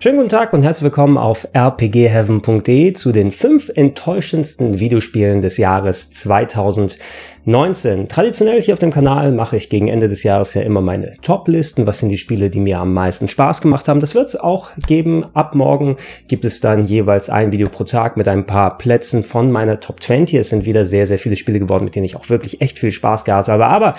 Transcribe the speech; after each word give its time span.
Schönen 0.00 0.18
guten 0.18 0.28
Tag 0.28 0.52
und 0.52 0.62
herzlich 0.62 0.84
willkommen 0.84 1.18
auf 1.18 1.48
rpgheaven.de 1.56 2.92
zu 2.92 3.10
den 3.10 3.32
fünf 3.32 3.68
enttäuschendsten 3.74 4.78
Videospielen 4.78 5.42
des 5.42 5.56
Jahres 5.56 6.12
2019. 6.12 8.06
Traditionell 8.06 8.62
hier 8.62 8.74
auf 8.74 8.78
dem 8.78 8.92
Kanal 8.92 9.32
mache 9.32 9.56
ich 9.56 9.68
gegen 9.68 9.88
Ende 9.88 10.08
des 10.08 10.22
Jahres 10.22 10.54
ja 10.54 10.62
immer 10.62 10.80
meine 10.82 11.16
Top-Listen. 11.22 11.84
Was 11.88 11.98
sind 11.98 12.10
die 12.10 12.18
Spiele, 12.18 12.48
die 12.48 12.60
mir 12.60 12.78
am 12.78 12.94
meisten 12.94 13.26
Spaß 13.26 13.60
gemacht 13.60 13.88
haben? 13.88 13.98
Das 13.98 14.14
wird 14.14 14.28
es 14.28 14.36
auch 14.36 14.70
geben. 14.86 15.26
Ab 15.34 15.56
morgen 15.56 15.96
gibt 16.28 16.44
es 16.44 16.60
dann 16.60 16.84
jeweils 16.84 17.28
ein 17.28 17.50
Video 17.50 17.68
pro 17.68 17.82
Tag 17.82 18.16
mit 18.16 18.28
ein 18.28 18.46
paar 18.46 18.78
Plätzen 18.78 19.24
von 19.24 19.50
meiner 19.50 19.80
Top 19.80 20.00
20. 20.00 20.38
Es 20.38 20.50
sind 20.50 20.64
wieder 20.64 20.84
sehr, 20.84 21.08
sehr 21.08 21.18
viele 21.18 21.34
Spiele 21.34 21.58
geworden, 21.58 21.82
mit 21.82 21.96
denen 21.96 22.04
ich 22.04 22.14
auch 22.14 22.28
wirklich 22.28 22.60
echt 22.60 22.78
viel 22.78 22.92
Spaß 22.92 23.24
gehabt 23.24 23.48
habe. 23.48 23.66
Aber 23.66 23.94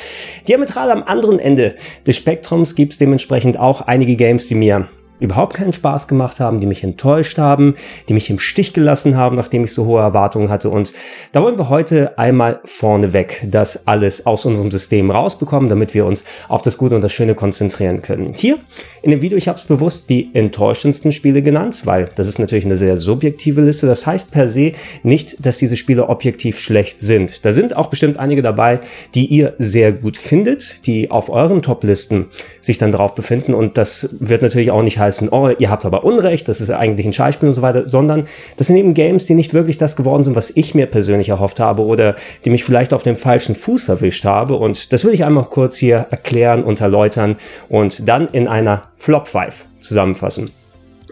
diametral 0.48 0.92
am 0.92 1.04
anderen 1.04 1.40
Ende 1.40 1.76
des 2.08 2.16
Spektrums 2.16 2.76
gibt 2.76 2.94
es 2.94 3.00
dementsprechend 3.00 3.60
auch 3.60 3.82
einige 3.82 4.16
Games, 4.16 4.48
die 4.48 4.56
mir 4.56 4.88
überhaupt 5.20 5.56
keinen 5.56 5.74
Spaß 5.74 6.08
gemacht 6.08 6.40
haben, 6.40 6.60
die 6.60 6.68
mich 6.68 6.84
enttäuscht 6.84 7.38
haben, 7.38 7.76
die 8.08 8.14
mich 8.14 8.30
im 8.30 8.40
Stich 8.40 8.74
gelassen 8.74 9.18
haben, 9.18 9.36
nachdem 9.36 9.64
ich 9.64 9.74
so 9.74 9.86
hohe 9.86 10.02
Erwartungen 10.02 10.50
hatte. 10.50 10.70
Und 10.70 10.94
da 11.32 11.42
wollen 11.42 11.58
wir 11.58 11.70
heute 11.70 12.18
einmal 12.18 12.60
vorneweg 12.66 13.42
das 13.46 13.88
alles 13.88 14.26
aus 14.26 14.46
unserem 14.46 14.72
System 14.72 15.12
rausbekommen, 15.12 15.70
damit 15.70 15.94
wir 15.94 16.06
uns 16.06 16.26
auf 16.48 16.62
das 16.62 16.78
Gute 16.78 16.96
und 16.96 17.02
das 17.02 17.12
Schöne 17.12 17.36
konzentrieren 17.36 18.02
können. 18.02 18.34
Hier 18.36 18.60
in 19.02 19.12
dem 19.12 19.22
Video, 19.22 19.38
ich 19.38 19.48
habe 19.48 19.60
es 19.60 19.66
bewusst 19.66 20.10
die 20.10 20.30
enttäuschendsten 20.34 21.12
Spiele 21.12 21.42
genannt, 21.42 21.82
weil 21.86 22.10
das 22.16 22.28
ist 22.28 22.40
natürlich 22.40 22.66
eine 22.66 22.78
sehr 22.78 22.98
subjektive 22.98 23.62
Liste. 23.62 23.88
Das 23.88 24.06
heißt 24.06 24.32
per 24.32 24.48
se 24.48 24.74
nicht, 25.04 25.46
dass 25.46 25.58
diese 25.58 25.78
Spiele 25.78 26.10
objektiv 26.10 26.60
schlecht 26.60 27.00
sind. 27.00 27.46
Da 27.46 27.54
sind 27.54 27.76
auch 27.76 27.88
bestimmt 27.88 28.18
einige 28.18 28.42
dabei, 28.42 28.80
die 29.16 29.26
ihr 29.26 29.54
sehr 29.58 29.92
gut 29.92 30.18
findet, 30.18 30.86
die 30.86 31.12
auf 31.12 31.30
euren 31.30 31.62
Top-Listen 31.62 32.28
sich 32.62 32.78
dann 32.78 32.92
drauf 32.92 33.16
befinden. 33.16 33.54
Und 33.54 33.78
das 33.78 34.10
wird 34.20 34.42
natürlich 34.42 34.72
auch 34.72 34.84
nicht 34.84 34.98
heißen, 35.00 35.09
heißen, 35.10 35.30
oh, 35.30 35.50
ihr 35.58 35.70
habt 35.70 35.86
aber 35.86 36.04
Unrecht, 36.04 36.48
das 36.48 36.62
ist 36.62 36.70
eigentlich 36.70 37.06
ein 37.06 37.14
Scheißspiel 37.14 37.50
und 37.50 37.56
so 37.56 37.62
weiter, 37.62 37.88
sondern 37.88 38.28
das 38.58 38.68
sind 38.68 38.78
eben 38.78 38.94
Games, 38.94 39.26
die 39.26 39.34
nicht 39.34 39.54
wirklich 39.54 39.78
das 39.78 39.96
geworden 39.96 40.24
sind, 40.24 40.36
was 40.36 40.52
ich 40.56 40.76
mir 40.76 40.86
persönlich 40.86 41.30
erhofft 41.30 41.60
habe 41.60 41.82
oder 41.82 42.16
die 42.46 42.50
mich 42.50 42.64
vielleicht 42.64 42.94
auf 42.94 43.04
dem 43.04 43.16
falschen 43.16 43.56
Fuß 43.56 43.90
erwischt 43.90 44.26
habe. 44.26 44.56
Und 44.56 44.94
das 44.94 45.04
will 45.04 45.14
ich 45.14 45.26
einmal 45.26 45.46
kurz 45.46 45.78
hier 45.78 46.08
erklären 46.10 46.64
und 46.64 46.80
erläutern 46.82 47.36
und 47.68 48.08
dann 48.08 48.28
in 48.28 48.48
einer 48.48 48.84
Flop 48.98 49.28
5 49.28 49.66
zusammenfassen. 49.80 50.52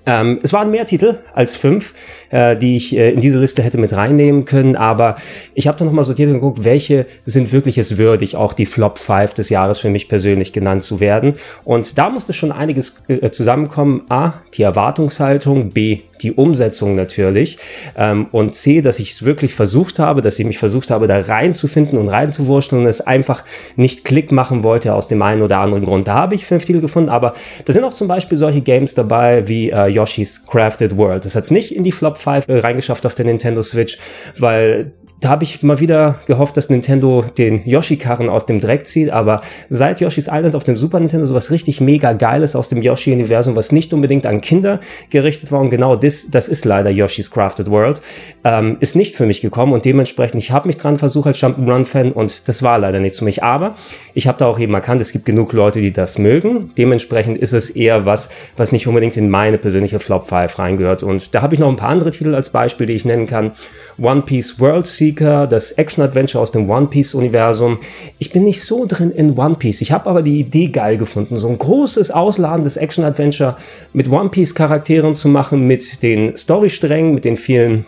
Ähm, 0.08 0.40
es 0.42 0.54
waren 0.54 0.72
mehr 0.72 0.86
Titel 0.86 1.20
als 1.34 1.56
fünf, 1.58 1.94
äh, 2.30 2.56
die 2.56 2.78
ich 2.78 2.96
äh, 2.96 3.12
in 3.12 3.20
diese 3.20 3.38
Liste 3.38 3.62
hätte 3.62 3.78
mit 3.78 3.92
reinnehmen 3.94 4.46
können, 4.46 4.78
aber 4.78 5.18
ich 5.54 5.68
habe 5.68 5.78
da 5.78 5.84
nochmal 5.84 6.06
sortiert 6.06 6.30
und 6.30 6.36
geguckt, 6.36 6.64
welche 6.64 7.06
sind 7.26 7.52
wirklich 7.52 7.78
es 7.78 7.98
würdig, 7.98 8.38
auch 8.38 8.54
die 8.54 8.66
Flop 8.66 9.00
5 9.00 9.34
des 9.34 9.50
Jahres 9.50 9.80
für 9.80 9.90
mich 9.90 10.08
persönlich 10.08 10.54
genannt 10.54 10.84
zu 10.84 11.02
werden. 11.02 11.34
Und 11.66 11.98
da 11.98 12.10
musste 12.10 12.32
schon 12.32 12.54
einiges 12.54 12.96
äh, 13.10 13.30
zusammenkommen. 13.32 14.04
A, 14.08 14.36
die 14.54 14.64
Erwartungshaltung, 14.64 15.70
B, 15.70 16.00
die 16.22 16.34
Umsetzung 16.34 16.96
natürlich 16.96 17.58
ähm, 17.98 18.28
und 18.32 18.56
C, 18.56 18.82
dass 18.82 19.00
ich 19.00 19.12
es 19.12 19.24
wirklich 19.24 19.54
versucht 19.54 20.00
habe, 20.00 20.22
dass 20.22 20.40
ich 20.40 20.46
mich 20.46 20.58
versucht 20.58 20.90
habe, 20.90 21.08
da 21.08 21.20
reinzufinden 21.20 21.98
und 21.98 22.08
reinzuwurschteln 22.08 22.82
und 22.82 22.88
es 22.88 23.02
einfach 23.02 23.44
nicht 23.76 24.06
Klick 24.06 24.32
machen 24.32 24.64
wollte 24.64 24.94
aus 24.94 25.08
dem 25.08 25.22
einen 25.22 25.42
oder 25.42 25.60
anderen 25.60 25.86
Grund. 25.86 26.08
Da 26.08 26.16
habe 26.16 26.36
ich 26.36 26.46
fünf 26.46 26.66
Titel 26.66 26.82
gefunden, 26.82 27.10
aber 27.10 27.34
da 27.66 27.74
sind 27.74 27.84
auch 27.84 27.94
zum 27.94 28.08
Beispiel 28.08 28.38
solche 28.38 28.62
Games 28.62 28.96
dabei 28.96 29.48
wie 29.48 29.70
äh, 29.70 29.88
Yoshi's 29.98 30.46
Crafted 30.46 30.96
World. 30.98 31.26
Das 31.26 31.36
hat 31.36 31.46
es 31.46 31.52
nicht 31.52 31.76
in 31.76 31.84
die 31.84 31.92
Flop 31.92 32.18
5 32.18 32.48
äh, 32.48 32.60
reingeschafft 32.60 33.06
auf 33.06 33.16
der 33.16 33.26
Nintendo 33.26 33.64
Switch, 33.64 33.98
weil 34.38 34.94
da 35.20 35.30
habe 35.30 35.44
ich 35.44 35.64
mal 35.64 35.80
wieder 35.80 36.20
gehofft, 36.28 36.58
dass 36.58 36.70
Nintendo 36.70 37.26
den 37.38 37.68
Yoshi-Karren 37.68 38.30
aus 38.30 38.46
dem 38.46 38.60
Dreck 38.60 38.86
zieht, 38.86 39.10
aber 39.10 39.42
seit 39.68 40.00
Yoshi's 40.00 40.28
Island 40.32 40.56
auf 40.56 40.64
dem 40.64 40.78
Super 40.78 41.00
Nintendo 41.00 41.26
sowas 41.26 41.50
richtig 41.50 41.82
mega 41.82 42.14
Geiles 42.14 42.56
aus 42.56 42.70
dem 42.70 42.84
Yoshi-Universum, 42.84 43.56
was 43.56 43.72
nicht 43.72 43.94
unbedingt 43.94 44.28
an 44.28 44.42
Kinder 44.42 44.80
gerichtet 45.10 45.52
war 45.52 45.60
und 45.60 45.72
genau 45.72 45.96
das, 45.96 46.30
das 46.30 46.48
ist 46.48 46.66
leider 46.66 46.92
Yoshi's 46.92 47.32
Crafted 47.32 47.72
World, 47.72 48.02
ähm, 48.44 48.78
ist 48.80 48.96
nicht 48.96 49.16
für 49.16 49.26
mich 49.26 49.42
gekommen 49.42 49.74
und 49.74 49.86
dementsprechend, 49.86 50.40
ich 50.40 50.52
habe 50.52 50.68
mich 50.68 50.78
dran 50.78 51.00
versucht 51.00 51.28
als 51.28 51.40
Jump'n'Run-Fan 51.40 52.12
und 52.12 52.48
das 52.48 52.62
war 52.62 52.78
leider 52.78 53.00
nichts 53.00 53.18
für 53.18 53.26
mich, 53.26 53.42
aber 53.42 53.76
ich 54.14 54.28
habe 54.28 54.38
da 54.38 54.46
auch 54.46 54.60
eben 54.60 54.74
erkannt, 54.76 55.02
es 55.02 55.12
gibt 55.12 55.26
genug 55.26 55.52
Leute, 55.52 55.80
die 55.80 55.92
das 55.92 56.20
mögen, 56.20 56.72
dementsprechend 56.78 57.38
ist 57.38 57.54
es 57.54 57.72
eher 57.72 58.06
was, 58.06 58.30
was 58.56 58.72
nicht 58.72 58.86
unbedingt 58.86 59.18
in 59.18 59.30
meine 59.30 59.58
persönliche 59.58 60.00
Flop 60.00 60.30
5 60.30 60.60
reingehört 60.60 61.02
und 61.02 61.34
da 61.34 61.42
habe 61.42 61.56
ich 61.56 61.60
noch 61.60 61.70
ein 61.70 61.76
paar 61.76 61.90
andere 61.90 62.12
Titel 62.12 62.36
als 62.36 62.52
Beispiel, 62.52 62.86
die 62.86 62.94
ich 62.94 63.06
nennen 63.06 63.26
kann. 63.26 63.52
One 64.00 64.22
Piece 64.22 64.60
World 64.60 64.86
Series 64.86 65.07
Seeker, 65.08 65.48
das 65.48 65.72
Action-Adventure 65.72 66.42
aus 66.42 66.52
dem 66.52 66.70
One 66.70 66.88
Piece-Universum. 66.88 67.80
Ich 68.20 68.32
bin 68.32 68.44
nicht 68.44 68.62
so 68.64 68.86
drin 68.86 69.12
in 69.12 69.38
One 69.38 69.56
Piece. 69.56 69.80
Ich 69.80 69.94
habe 69.94 70.10
aber 70.10 70.22
die 70.22 70.40
Idee 70.40 70.68
geil 70.68 70.98
gefunden, 70.98 71.38
so 71.38 71.48
ein 71.48 71.58
großes, 71.58 72.12
ausladendes 72.12 72.76
Action-Adventure 72.76 73.56
mit 73.94 74.10
One 74.10 74.30
Piece-Charakteren 74.30 75.16
zu 75.16 75.30
machen, 75.30 75.66
mit 75.66 76.04
den 76.04 76.36
Storysträngen, 76.36 77.14
mit 77.14 77.24
den 77.24 77.38
vielen 77.38 77.86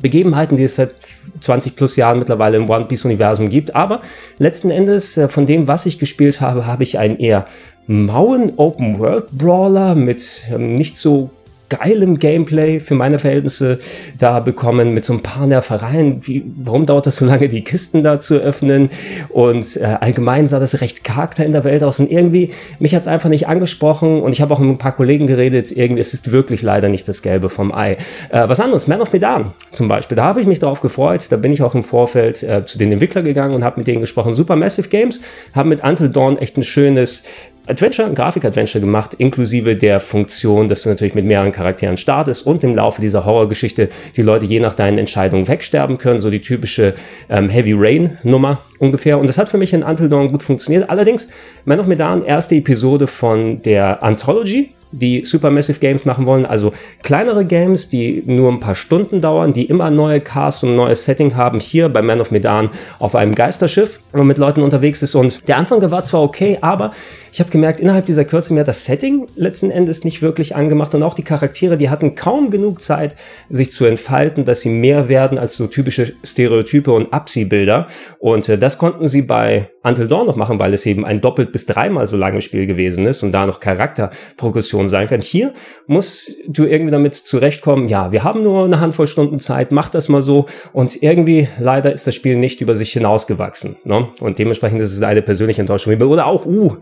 Begebenheiten, 0.00 0.56
die 0.56 0.64
es 0.64 0.76
seit 0.76 0.96
20 1.40 1.76
plus 1.76 1.96
Jahren 1.96 2.18
mittlerweile 2.18 2.56
im 2.56 2.70
One 2.70 2.86
Piece 2.86 3.04
Universum 3.04 3.50
gibt. 3.50 3.74
Aber 3.74 4.00
letzten 4.38 4.70
Endes 4.70 5.18
äh, 5.18 5.28
von 5.28 5.44
dem, 5.44 5.68
was 5.68 5.84
ich 5.84 5.98
gespielt 5.98 6.40
habe, 6.40 6.66
habe 6.66 6.82
ich 6.82 6.98
einen 6.98 7.18
eher 7.18 7.46
mauen 7.86 8.54
Open 8.56 8.98
World 8.98 9.30
Brawler 9.32 9.94
mit 9.94 10.44
ähm, 10.50 10.76
nicht 10.76 10.96
so 10.96 11.28
geilem 11.68 12.18
Gameplay 12.18 12.80
für 12.80 12.94
meine 12.94 13.18
Verhältnisse 13.18 13.78
da 14.18 14.40
bekommen 14.40 14.94
mit 14.94 15.04
so 15.04 15.12
ein 15.12 15.22
paar 15.22 15.46
Nervereien. 15.46 16.26
Wie, 16.26 16.44
warum 16.56 16.86
dauert 16.86 17.06
das 17.06 17.16
so 17.16 17.24
lange, 17.24 17.48
die 17.48 17.64
Kisten 17.64 18.02
da 18.02 18.20
zu 18.20 18.36
öffnen? 18.36 18.90
Und 19.30 19.76
äh, 19.76 19.96
allgemein 20.00 20.46
sah 20.46 20.58
das 20.58 20.80
recht 20.80 21.04
da 21.04 21.42
in 21.42 21.52
der 21.52 21.64
Welt 21.64 21.82
aus. 21.82 22.00
Und 22.00 22.10
irgendwie, 22.10 22.50
mich 22.78 22.94
hat 22.94 23.02
es 23.02 23.06
einfach 23.06 23.28
nicht 23.28 23.48
angesprochen. 23.48 24.22
Und 24.22 24.32
ich 24.32 24.40
habe 24.40 24.54
auch 24.54 24.58
mit 24.58 24.70
ein 24.70 24.78
paar 24.78 24.92
Kollegen 24.92 25.26
geredet. 25.26 25.70
Irgendwie, 25.72 26.00
es 26.00 26.14
ist 26.14 26.30
wirklich 26.30 26.62
leider 26.62 26.88
nicht 26.88 27.08
das 27.08 27.22
Gelbe 27.22 27.48
vom 27.48 27.72
Ei. 27.72 27.96
Äh, 28.30 28.48
was 28.48 28.60
anderes, 28.60 28.86
Man 28.86 29.00
of 29.00 29.12
Medan 29.12 29.52
zum 29.72 29.88
Beispiel. 29.88 30.16
Da 30.16 30.24
habe 30.24 30.40
ich 30.40 30.46
mich 30.46 30.58
darauf 30.58 30.80
gefreut. 30.80 31.26
Da 31.30 31.36
bin 31.36 31.52
ich 31.52 31.62
auch 31.62 31.74
im 31.74 31.84
Vorfeld 31.84 32.42
äh, 32.42 32.64
zu 32.64 32.78
den 32.78 32.92
Entwicklern 32.92 33.24
gegangen 33.24 33.54
und 33.54 33.64
habe 33.64 33.78
mit 33.78 33.86
denen 33.86 34.00
gesprochen. 34.00 34.32
Super 34.32 34.56
Massive 34.56 34.88
Games 34.88 35.20
haben 35.54 35.68
mit 35.68 35.82
Until 35.82 36.08
Dawn 36.08 36.38
echt 36.38 36.56
ein 36.56 36.64
schönes 36.64 37.24
Adventure, 37.66 38.12
Grafik-Adventure 38.12 38.80
gemacht, 38.80 39.14
inklusive 39.14 39.74
der 39.74 39.98
Funktion, 40.00 40.68
dass 40.68 40.82
du 40.82 40.90
natürlich 40.90 41.14
mit 41.14 41.24
mehreren 41.24 41.50
Charakteren 41.50 41.96
startest 41.96 42.46
und 42.46 42.62
im 42.62 42.76
Laufe 42.76 43.00
dieser 43.00 43.24
Horrorgeschichte 43.24 43.88
die 44.16 44.22
Leute 44.22 44.44
je 44.44 44.60
nach 44.60 44.74
deinen 44.74 44.98
Entscheidungen 44.98 45.48
wegsterben 45.48 45.96
können, 45.96 46.20
so 46.20 46.28
die 46.28 46.40
typische 46.40 46.94
ähm, 47.30 47.48
Heavy 47.48 47.72
Rain-Nummer 47.74 48.58
ungefähr. 48.80 49.18
Und 49.18 49.28
das 49.28 49.38
hat 49.38 49.48
für 49.48 49.56
mich 49.56 49.72
in 49.72 49.82
Until 49.82 50.10
Dawn 50.10 50.30
gut 50.30 50.42
funktioniert. 50.42 50.90
Allerdings, 50.90 51.28
Man 51.64 51.80
of 51.80 51.86
Medan, 51.86 52.22
erste 52.26 52.54
Episode 52.54 53.06
von 53.06 53.62
der 53.62 54.02
Anthology, 54.02 54.74
die 54.98 55.24
Supermassive 55.24 55.78
Games 55.80 56.04
machen 56.04 56.26
wollen, 56.26 56.46
also 56.46 56.72
kleinere 57.02 57.44
Games, 57.44 57.88
die 57.88 58.22
nur 58.26 58.50
ein 58.50 58.60
paar 58.60 58.74
Stunden 58.74 59.20
dauern, 59.20 59.52
die 59.52 59.64
immer 59.64 59.90
neue 59.90 60.20
Casts 60.20 60.62
und 60.62 60.70
ein 60.70 60.76
neues 60.76 61.04
Setting 61.04 61.34
haben, 61.36 61.60
hier 61.60 61.88
bei 61.88 62.02
Man 62.02 62.20
of 62.20 62.30
Medan 62.30 62.70
auf 62.98 63.14
einem 63.14 63.34
Geisterschiff, 63.34 64.00
man 64.12 64.26
mit 64.26 64.38
Leuten 64.38 64.62
unterwegs 64.62 65.02
ist 65.02 65.14
und 65.14 65.46
der 65.48 65.56
Anfang, 65.56 65.84
war 65.90 66.04
zwar 66.04 66.22
okay, 66.22 66.58
aber 66.60 66.92
ich 67.34 67.40
habe 67.40 67.50
gemerkt, 67.50 67.80
innerhalb 67.80 68.06
dieser 68.06 68.24
Kürze 68.24 68.54
mir 68.54 68.60
hat 68.60 68.68
das 68.68 68.84
Setting 68.84 69.26
letzten 69.34 69.72
Endes 69.72 70.04
nicht 70.04 70.22
wirklich 70.22 70.54
angemacht 70.54 70.94
und 70.94 71.02
auch 71.02 71.14
die 71.14 71.24
Charaktere, 71.24 71.76
die 71.76 71.90
hatten 71.90 72.14
kaum 72.14 72.50
genug 72.50 72.80
Zeit, 72.80 73.16
sich 73.48 73.72
zu 73.72 73.86
entfalten, 73.86 74.44
dass 74.44 74.60
sie 74.60 74.68
mehr 74.68 75.08
werden 75.08 75.36
als 75.36 75.56
so 75.56 75.66
typische 75.66 76.12
Stereotype 76.22 76.92
und 76.92 77.12
Abziehbilder 77.12 77.88
und 78.20 78.48
äh, 78.48 78.56
das 78.56 78.78
konnten 78.78 79.08
sie 79.08 79.22
bei 79.22 79.68
Until 79.82 80.06
Dawn 80.06 80.28
noch 80.28 80.36
machen, 80.36 80.60
weil 80.60 80.74
es 80.74 80.86
eben 80.86 81.04
ein 81.04 81.20
doppelt 81.20 81.50
bis 81.50 81.66
dreimal 81.66 82.06
so 82.06 82.16
langes 82.16 82.44
Spiel 82.44 82.68
gewesen 82.68 83.04
ist 83.04 83.24
und 83.24 83.32
da 83.32 83.46
noch 83.46 83.58
Charakterprogression 83.58 84.86
sein 84.86 85.08
kann. 85.08 85.20
Hier 85.20 85.54
musst 85.88 86.30
du 86.46 86.66
irgendwie 86.66 86.92
damit 86.92 87.14
zurechtkommen, 87.14 87.88
ja, 87.88 88.12
wir 88.12 88.22
haben 88.22 88.44
nur 88.44 88.64
eine 88.64 88.78
Handvoll 88.78 89.08
Stunden 89.08 89.40
Zeit, 89.40 89.72
mach 89.72 89.88
das 89.88 90.08
mal 90.08 90.22
so 90.22 90.46
und 90.72 91.02
irgendwie 91.02 91.48
leider 91.58 91.92
ist 91.92 92.06
das 92.06 92.14
Spiel 92.14 92.36
nicht 92.36 92.60
über 92.60 92.76
sich 92.76 92.92
hinausgewachsen. 92.92 93.74
Ne? 93.82 94.06
Und 94.20 94.38
dementsprechend 94.38 94.80
ist 94.80 94.92
es 94.92 95.02
eine 95.02 95.20
persönliche 95.20 95.62
Enttäuschung. 95.62 96.00
Oder 96.00 96.26
auch, 96.26 96.46
uh, 96.46 96.76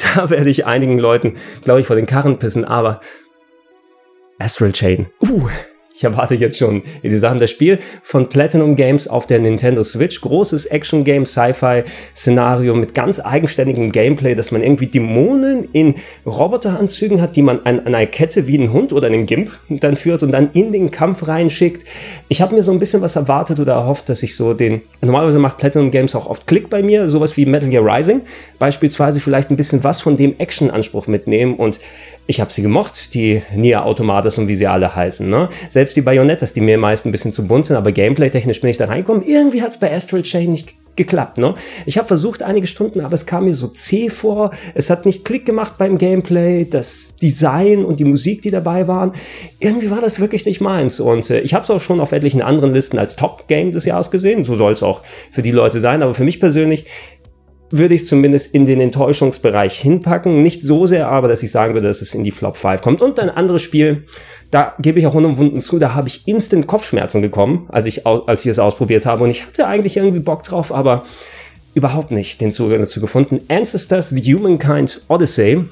da 0.14 0.30
werde 0.30 0.50
ich 0.50 0.66
einigen 0.66 0.98
Leuten, 0.98 1.34
glaube 1.64 1.80
ich, 1.80 1.86
vor 1.86 1.96
den 1.96 2.06
Karren 2.06 2.38
pissen, 2.38 2.64
aber 2.64 3.00
Astral 4.38 4.72
Chain, 4.72 5.08
uh, 5.22 5.48
ich 6.00 6.04
erwarte 6.04 6.34
jetzt 6.34 6.56
schon 6.56 6.82
die 7.02 7.18
Sachen. 7.18 7.38
Das 7.38 7.50
Spiel 7.50 7.78
von 8.02 8.30
Platinum 8.30 8.74
Games 8.74 9.06
auf 9.06 9.26
der 9.26 9.38
Nintendo 9.38 9.84
Switch. 9.84 10.22
Großes 10.22 10.64
Action-Game, 10.64 11.26
Sci-Fi-Szenario 11.26 12.74
mit 12.74 12.94
ganz 12.94 13.20
eigenständigem 13.20 13.92
Gameplay, 13.92 14.34
dass 14.34 14.50
man 14.50 14.62
irgendwie 14.62 14.86
Dämonen 14.86 15.68
in 15.74 15.96
Roboteranzügen 16.24 17.20
hat, 17.20 17.36
die 17.36 17.42
man 17.42 17.60
an, 17.64 17.80
an 17.80 17.94
einer 17.94 18.06
Kette 18.06 18.46
wie 18.46 18.56
einen 18.56 18.72
Hund 18.72 18.94
oder 18.94 19.08
einen 19.08 19.26
Gimp 19.26 19.50
dann 19.68 19.94
führt 19.94 20.22
und 20.22 20.30
dann 20.30 20.48
in 20.54 20.72
den 20.72 20.90
Kampf 20.90 21.28
reinschickt. 21.28 21.84
Ich 22.28 22.40
habe 22.40 22.54
mir 22.54 22.62
so 22.62 22.72
ein 22.72 22.78
bisschen 22.78 23.02
was 23.02 23.16
erwartet 23.16 23.60
oder 23.60 23.74
erhofft, 23.74 24.08
dass 24.08 24.22
ich 24.22 24.36
so 24.36 24.54
den. 24.54 24.80
Normalerweise 25.02 25.38
macht 25.38 25.58
Platinum 25.58 25.90
Games 25.90 26.14
auch 26.14 26.28
oft 26.28 26.46
Klick 26.46 26.70
bei 26.70 26.82
mir, 26.82 27.10
sowas 27.10 27.36
wie 27.36 27.44
Metal 27.44 27.68
Gear 27.68 27.84
Rising. 27.84 28.22
Beispielsweise 28.58 29.20
vielleicht 29.20 29.50
ein 29.50 29.56
bisschen 29.56 29.84
was 29.84 30.00
von 30.00 30.16
dem 30.16 30.34
Action-Anspruch 30.38 31.08
mitnehmen 31.08 31.56
und 31.56 31.78
ich 32.30 32.40
habe 32.40 32.52
sie 32.52 32.62
gemocht, 32.62 33.12
die 33.14 33.42
Nier 33.56 33.84
Automatas 33.84 34.38
und 34.38 34.46
wie 34.46 34.54
sie 34.54 34.68
alle 34.68 34.94
heißen. 34.94 35.28
Ne? 35.28 35.48
Selbst 35.68 35.96
die 35.96 36.00
Bayonettas, 36.00 36.52
die 36.52 36.60
mir 36.60 36.78
meist 36.78 37.04
ein 37.04 37.10
bisschen 37.10 37.32
zu 37.32 37.44
bunt 37.44 37.66
sind, 37.66 37.76
aber 37.76 37.90
gameplay-technisch 37.90 38.60
bin 38.60 38.70
ich 38.70 38.76
da 38.76 38.84
reingekommen. 38.84 39.24
Irgendwie 39.24 39.62
hat 39.62 39.70
es 39.70 39.78
bei 39.78 39.92
Astral 39.92 40.22
Chain 40.22 40.52
nicht 40.52 40.74
geklappt. 40.94 41.38
Ne? 41.38 41.54
Ich 41.86 41.98
habe 41.98 42.06
versucht 42.06 42.44
einige 42.44 42.68
Stunden, 42.68 43.00
aber 43.00 43.14
es 43.14 43.26
kam 43.26 43.46
mir 43.46 43.54
so 43.54 43.66
zäh 43.66 44.10
vor. 44.10 44.52
Es 44.74 44.90
hat 44.90 45.06
nicht 45.06 45.24
Klick 45.24 45.44
gemacht 45.44 45.74
beim 45.76 45.98
Gameplay, 45.98 46.66
das 46.70 47.16
Design 47.16 47.84
und 47.84 47.98
die 47.98 48.04
Musik, 48.04 48.42
die 48.42 48.50
dabei 48.52 48.86
waren. 48.86 49.12
Irgendwie 49.58 49.90
war 49.90 50.00
das 50.00 50.20
wirklich 50.20 50.46
nicht 50.46 50.60
meins. 50.60 51.00
Und 51.00 51.28
äh, 51.30 51.40
ich 51.40 51.52
habe 51.52 51.64
es 51.64 51.70
auch 51.70 51.80
schon 51.80 51.98
auf 51.98 52.12
etlichen 52.12 52.42
anderen 52.42 52.72
Listen 52.72 52.98
als 52.98 53.16
Top-Game 53.16 53.72
des 53.72 53.86
Jahres 53.86 54.12
gesehen. 54.12 54.44
So 54.44 54.54
soll 54.54 54.72
es 54.72 54.84
auch 54.84 55.00
für 55.32 55.42
die 55.42 55.50
Leute 55.50 55.80
sein. 55.80 56.02
Aber 56.02 56.14
für 56.14 56.24
mich 56.24 56.38
persönlich 56.38 56.86
würde 57.70 57.94
ich 57.94 58.06
zumindest 58.06 58.54
in 58.54 58.66
den 58.66 58.80
Enttäuschungsbereich 58.80 59.78
hinpacken. 59.78 60.42
Nicht 60.42 60.62
so 60.62 60.86
sehr, 60.86 61.08
aber 61.08 61.28
dass 61.28 61.42
ich 61.42 61.50
sagen 61.50 61.74
würde, 61.74 61.88
dass 61.88 62.02
es 62.02 62.14
in 62.14 62.24
die 62.24 62.32
Flop 62.32 62.56
5 62.56 62.82
kommt. 62.82 63.00
Und 63.00 63.18
ein 63.20 63.30
anderes 63.30 63.62
Spiel, 63.62 64.04
da 64.50 64.74
gebe 64.80 64.98
ich 64.98 65.06
auch 65.06 65.14
unumwunden 65.14 65.60
zu, 65.60 65.78
da 65.78 65.94
habe 65.94 66.08
ich 66.08 66.26
instant 66.26 66.66
Kopfschmerzen 66.66 67.22
bekommen, 67.22 67.66
als 67.68 67.86
ich, 67.86 68.06
als 68.06 68.44
ich 68.44 68.50
es 68.50 68.58
ausprobiert 68.58 69.06
habe. 69.06 69.24
Und 69.24 69.30
ich 69.30 69.46
hatte 69.46 69.66
eigentlich 69.66 69.96
irgendwie 69.96 70.20
Bock 70.20 70.42
drauf, 70.42 70.72
aber 70.72 71.04
überhaupt 71.74 72.10
nicht 72.10 72.40
den 72.40 72.50
Zugang 72.50 72.80
dazu 72.80 73.00
gefunden. 73.00 73.40
Ancestors, 73.48 74.08
The 74.08 74.34
Humankind 74.34 75.02
Odyssey, 75.08 75.64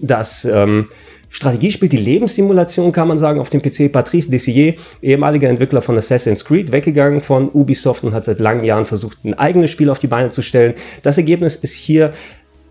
das 0.00 0.44
ähm, 0.44 0.88
Strategiespiel, 1.30 1.88
die 1.88 1.98
Lebenssimulation 1.98 2.90
kann 2.90 3.08
man 3.08 3.18
sagen 3.18 3.40
auf 3.40 3.50
dem 3.50 3.60
PC. 3.60 3.92
Patrice 3.92 4.30
Dessier, 4.30 4.74
ehemaliger 5.02 5.48
Entwickler 5.48 5.82
von 5.82 5.98
Assassin's 5.98 6.44
Creed, 6.44 6.72
weggegangen 6.72 7.20
von 7.20 7.50
Ubisoft 7.52 8.02
und 8.04 8.14
hat 8.14 8.24
seit 8.24 8.40
langen 8.40 8.64
Jahren 8.64 8.86
versucht, 8.86 9.24
ein 9.24 9.34
eigenes 9.34 9.70
Spiel 9.70 9.90
auf 9.90 9.98
die 9.98 10.06
Beine 10.06 10.30
zu 10.30 10.42
stellen. 10.42 10.74
Das 11.02 11.18
Ergebnis 11.18 11.56
ist 11.56 11.74
hier 11.74 12.12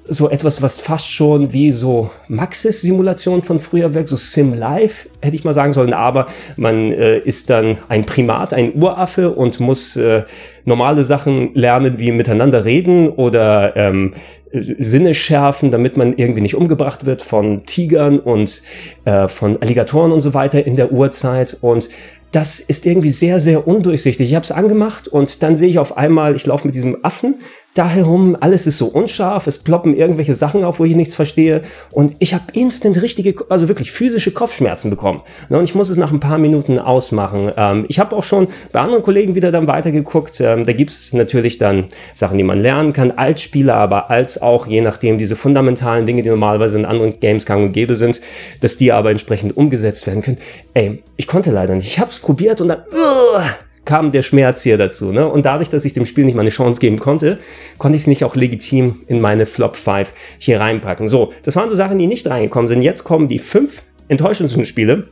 so 0.10 0.30
etwas, 0.30 0.62
was 0.62 0.80
fast 0.80 1.10
schon 1.12 1.54
wie 1.54 1.72
so 1.72 2.10
Maxis-Simulation 2.28 3.42
von 3.42 3.60
früher 3.60 3.94
wirkt, 3.94 4.10
so 4.10 4.16
Sim 4.16 4.54
Life, 4.54 5.10
hätte 5.22 5.36
ich 5.36 5.44
mal 5.44 5.54
sagen 5.54 5.74
sollen, 5.74 5.94
aber 5.94 6.28
man 6.56 6.92
äh, 6.92 7.20
ist 7.20 7.50
dann 7.50 7.78
ein 7.90 8.06
Primat, 8.06 8.54
ein 8.54 8.74
Uraffe 8.76 9.32
und 9.32 9.60
muss 9.60 9.96
äh, 9.96 10.24
normale 10.66 11.04
Sachen 11.04 11.54
lernen, 11.54 12.00
wie 12.00 12.12
miteinander 12.12 12.66
reden 12.66 13.10
oder 13.10 13.76
ähm, 13.76 14.14
Sinne 14.52 15.14
schärfen, 15.14 15.72
damit 15.72 15.98
man 15.98 16.14
irgendwie 16.14 16.42
nicht 16.42 16.56
umgebracht 16.56 17.06
wird 17.06 17.22
von 17.22 17.66
Tigern 17.66 18.20
und 18.20 18.62
äh, 19.06 19.28
von 19.28 19.62
Alligatoren 19.62 20.12
und 20.12 20.22
so 20.22 20.34
weiter 20.34 20.66
in 20.66 20.76
der 20.76 20.92
Urzeit 20.92 21.58
und 21.62 21.90
das 22.32 22.60
ist 22.60 22.86
irgendwie 22.86 23.10
sehr, 23.10 23.40
sehr 23.40 23.68
undurchsichtig. 23.68 24.30
Ich 24.30 24.36
habe 24.36 24.44
es 24.44 24.52
angemacht 24.52 25.08
und 25.08 25.42
dann 25.44 25.56
sehe 25.56 25.70
ich 25.70 25.80
auf 25.80 25.98
einmal, 25.98 26.36
ich 26.36 26.46
laufe 26.46 26.68
mit 26.68 26.76
diesem 26.76 26.98
Affen 27.04 27.36
da 27.78 27.88
herum, 27.88 28.36
alles 28.40 28.66
ist 28.66 28.80
so 28.80 28.88
unscharf, 28.88 29.46
es 29.46 29.60
ploppen 29.60 29.96
irgendwelche 29.96 30.34
Sachen 30.34 30.64
auf, 30.64 30.80
wo 30.80 30.86
ich 30.86 30.96
nichts 30.96 31.14
verstehe 31.14 31.62
und 31.92 32.16
ich 32.18 32.34
habe 32.34 32.46
instant 32.54 33.00
richtige, 33.02 33.36
also 33.50 33.68
wirklich 33.68 33.92
physische 33.92 34.32
Kopfschmerzen 34.32 34.90
bekommen. 34.90 35.22
Und 35.50 35.64
ich 35.64 35.76
muss 35.76 35.90
es 35.90 35.98
nach 35.98 36.12
ein 36.12 36.20
paar 36.20 36.40
Minuten 36.40 36.80
ausmachen. 36.80 37.52
Ähm, 37.56 37.86
ich 37.88 38.00
habe 38.00 38.16
auch 38.16 38.24
schon 38.24 38.48
bei 38.72 38.80
anderen 38.80 39.04
Kollegen 39.04 39.36
wieder 39.36 39.52
dann 39.52 39.68
weitergeguckt. 39.68 40.42
Ähm, 40.42 40.66
da 40.66 40.74
gibt 40.74 40.90
es 40.90 41.14
natürlich 41.14 41.60
dann 41.60 41.86
Sachen, 42.16 42.38
die 42.40 42.44
man 42.44 42.60
lernen 42.60 42.94
kann, 42.94 43.12
als 43.12 43.42
Spieler, 43.42 43.76
aber 43.76 44.10
als 44.10 44.42
auch, 44.42 44.66
je 44.66 44.82
nachdem, 44.82 45.20
diese 45.20 45.36
fundamentalen 45.36 46.08
Dinge, 46.08 46.24
die 46.24 46.30
normalerweise 46.30 46.80
in 46.80 46.86
anderen 46.86 47.20
Games 47.20 47.46
gang 47.46 47.62
und 47.62 47.74
gäbe 47.74 47.96
sind, 47.96 48.22
dass 48.62 48.78
die 48.78 48.92
aber 48.92 49.12
entsprechend 49.12 49.56
umgesetzt 49.56 50.08
werden 50.08 50.24
können. 50.24 50.40
Ey, 50.74 51.04
ich 51.16 51.28
konnte 51.28 51.52
leider 51.52 51.76
nicht. 51.76 51.88
Ich 51.88 52.00
habe 52.00 52.10
es 52.10 52.20
probiert 52.20 52.60
und 52.60 52.70
dann... 52.70 52.80
Uh, 52.80 53.67
kam 53.88 54.12
der 54.12 54.22
Schmerz 54.22 54.62
hier 54.62 54.78
dazu. 54.78 55.12
Ne? 55.12 55.28
Und 55.28 55.48
dadurch, 55.48 55.72
dass 55.72 55.86
ich 55.86 55.94
dem 55.94 56.06
Spiel 56.06 56.26
nicht 56.26 56.36
mal 56.36 56.42
eine 56.42 56.52
Chance 56.52 56.80
geben 56.80 57.00
konnte, 57.00 57.40
konnte 57.80 57.96
ich 57.96 58.04
es 58.04 58.08
nicht 58.08 58.24
auch 58.24 58.36
legitim 58.36 59.02
in 59.08 59.20
meine 59.20 59.48
Flop 59.48 59.76
5 59.76 60.14
hier 60.38 60.60
reinpacken. 60.60 61.08
So, 61.08 61.34
das 61.44 61.56
waren 61.56 61.70
so 61.70 61.76
Sachen, 61.76 61.98
die 61.98 62.06
nicht 62.06 62.28
reingekommen 62.28 62.68
sind. 62.68 62.84
Jetzt 62.84 63.04
kommen 63.04 63.28
die 63.28 63.40
fünf 63.40 63.82
enttäuschendsten 64.10 64.66
Spiele, 64.66 65.08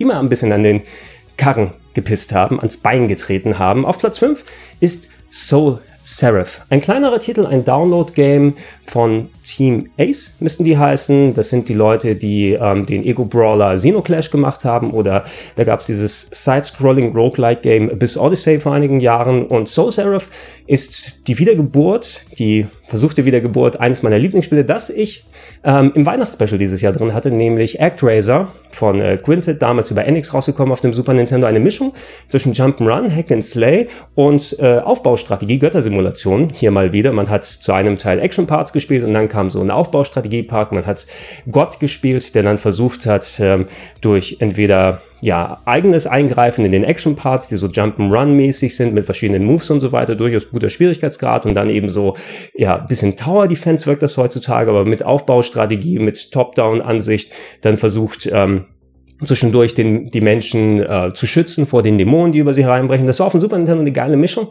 die 0.00 0.04
mal 0.04 0.18
ein 0.18 0.28
bisschen 0.28 0.52
an 0.52 0.64
den 0.64 0.82
Karren 1.36 1.72
gepisst 1.94 2.34
haben, 2.34 2.58
ans 2.58 2.78
Bein 2.78 3.08
getreten 3.08 3.58
haben. 3.58 3.84
Auf 3.84 3.98
Platz 3.98 4.18
5 4.18 4.42
ist 4.80 5.10
Soul 5.28 5.78
Seraph. 6.02 6.62
Ein 6.70 6.80
kleinerer 6.80 7.18
Titel, 7.18 7.46
ein 7.46 7.62
Download-Game 7.62 8.54
von 8.86 9.28
Team 9.56 9.90
Ace 9.98 10.34
müssten 10.40 10.64
die 10.64 10.78
heißen. 10.78 11.34
Das 11.34 11.50
sind 11.50 11.68
die 11.68 11.74
Leute, 11.74 12.14
die 12.14 12.52
ähm, 12.52 12.86
den 12.86 13.04
Ego-Brawler 13.04 13.74
Xenoclash 13.74 14.30
gemacht 14.30 14.64
haben 14.64 14.90
oder 14.90 15.24
da 15.56 15.64
gab 15.64 15.80
es 15.80 15.86
dieses 15.86 16.28
Side-Scrolling 16.32 17.14
Roguelike-Game 17.14 17.90
Abyss 17.90 18.16
Odyssey 18.16 18.60
vor 18.60 18.72
einigen 18.72 19.00
Jahren 19.00 19.46
und 19.46 19.68
Soul 19.68 19.92
Seraph 19.92 20.28
ist 20.66 21.26
die 21.26 21.38
Wiedergeburt, 21.38 22.22
die 22.38 22.66
versuchte 22.86 23.24
Wiedergeburt 23.24 23.80
eines 23.80 24.02
meiner 24.02 24.18
Lieblingsspiele, 24.18 24.64
das 24.64 24.90
ich 24.90 25.24
ähm, 25.64 25.92
im 25.94 26.04
Weihnachtsspecial 26.04 26.58
dieses 26.58 26.80
Jahr 26.80 26.92
drin 26.92 27.14
hatte, 27.14 27.30
nämlich 27.30 27.80
ActRaiser 27.80 28.52
von 28.70 29.00
äh, 29.00 29.16
Quintet, 29.16 29.62
damals 29.62 29.90
über 29.90 30.04
NX 30.04 30.34
rausgekommen 30.34 30.72
auf 30.72 30.80
dem 30.80 30.92
Super 30.92 31.14
Nintendo. 31.14 31.46
Eine 31.46 31.60
Mischung 31.60 31.92
zwischen 32.28 32.52
Jump'n'Run, 32.52 33.14
Hack 33.14 33.30
and 33.30 33.44
Slay 33.44 33.88
und 34.14 34.56
äh, 34.58 34.78
Aufbaustrategie, 34.78 35.58
Göttersimulation. 35.58 36.50
Hier 36.52 36.70
mal 36.70 36.92
wieder. 36.92 37.12
Man 37.12 37.30
hat 37.30 37.44
zu 37.44 37.72
einem 37.72 37.98
Teil 37.98 38.18
Action-Parts 38.18 38.72
gespielt 38.72 39.04
und 39.04 39.14
dann 39.14 39.28
kam 39.28 39.41
so 39.50 39.60
ein 39.60 39.70
Aufbaustrategie-Part. 39.70 40.72
Man 40.72 40.86
hat 40.86 41.06
Gott 41.50 41.80
gespielt, 41.80 42.34
der 42.34 42.42
dann 42.42 42.58
versucht 42.58 43.06
hat, 43.06 43.40
ähm, 43.40 43.66
durch 44.00 44.36
entweder 44.40 45.00
ja, 45.20 45.60
eigenes 45.66 46.06
Eingreifen 46.06 46.64
in 46.64 46.72
den 46.72 46.82
Action-Parts, 46.82 47.46
die 47.48 47.56
so 47.56 47.68
Jump'n'Run-mäßig 47.68 48.74
sind, 48.74 48.92
mit 48.92 49.04
verschiedenen 49.04 49.44
Moves 49.44 49.70
und 49.70 49.78
so 49.78 49.92
weiter, 49.92 50.16
durchaus 50.16 50.50
guter 50.50 50.68
Schwierigkeitsgrad 50.68 51.46
und 51.46 51.54
dann 51.54 51.70
eben 51.70 51.88
so, 51.88 52.16
ja, 52.54 52.78
bisschen 52.78 53.16
Tower-Defense 53.16 53.86
wirkt 53.86 54.02
das 54.02 54.16
heutzutage, 54.16 54.70
aber 54.70 54.84
mit 54.84 55.04
Aufbaustrategie, 55.04 56.00
mit 56.00 56.32
Top-Down-Ansicht, 56.32 57.32
dann 57.60 57.78
versucht, 57.78 58.28
ähm, 58.32 58.64
zwischendurch 59.24 59.74
den, 59.74 60.10
die 60.10 60.20
Menschen 60.20 60.82
äh, 60.82 61.12
zu 61.14 61.26
schützen 61.26 61.66
vor 61.66 61.82
den 61.82 61.98
Dämonen, 61.98 62.32
die 62.32 62.40
über 62.40 62.54
sie 62.54 62.64
hereinbrechen. 62.64 63.06
Das 63.06 63.20
war 63.20 63.26
auf 63.26 63.32
dem 63.32 63.40
Super 63.40 63.56
Nintendo 63.56 63.80
eine 63.80 63.92
geile 63.92 64.16
Mischung. 64.16 64.50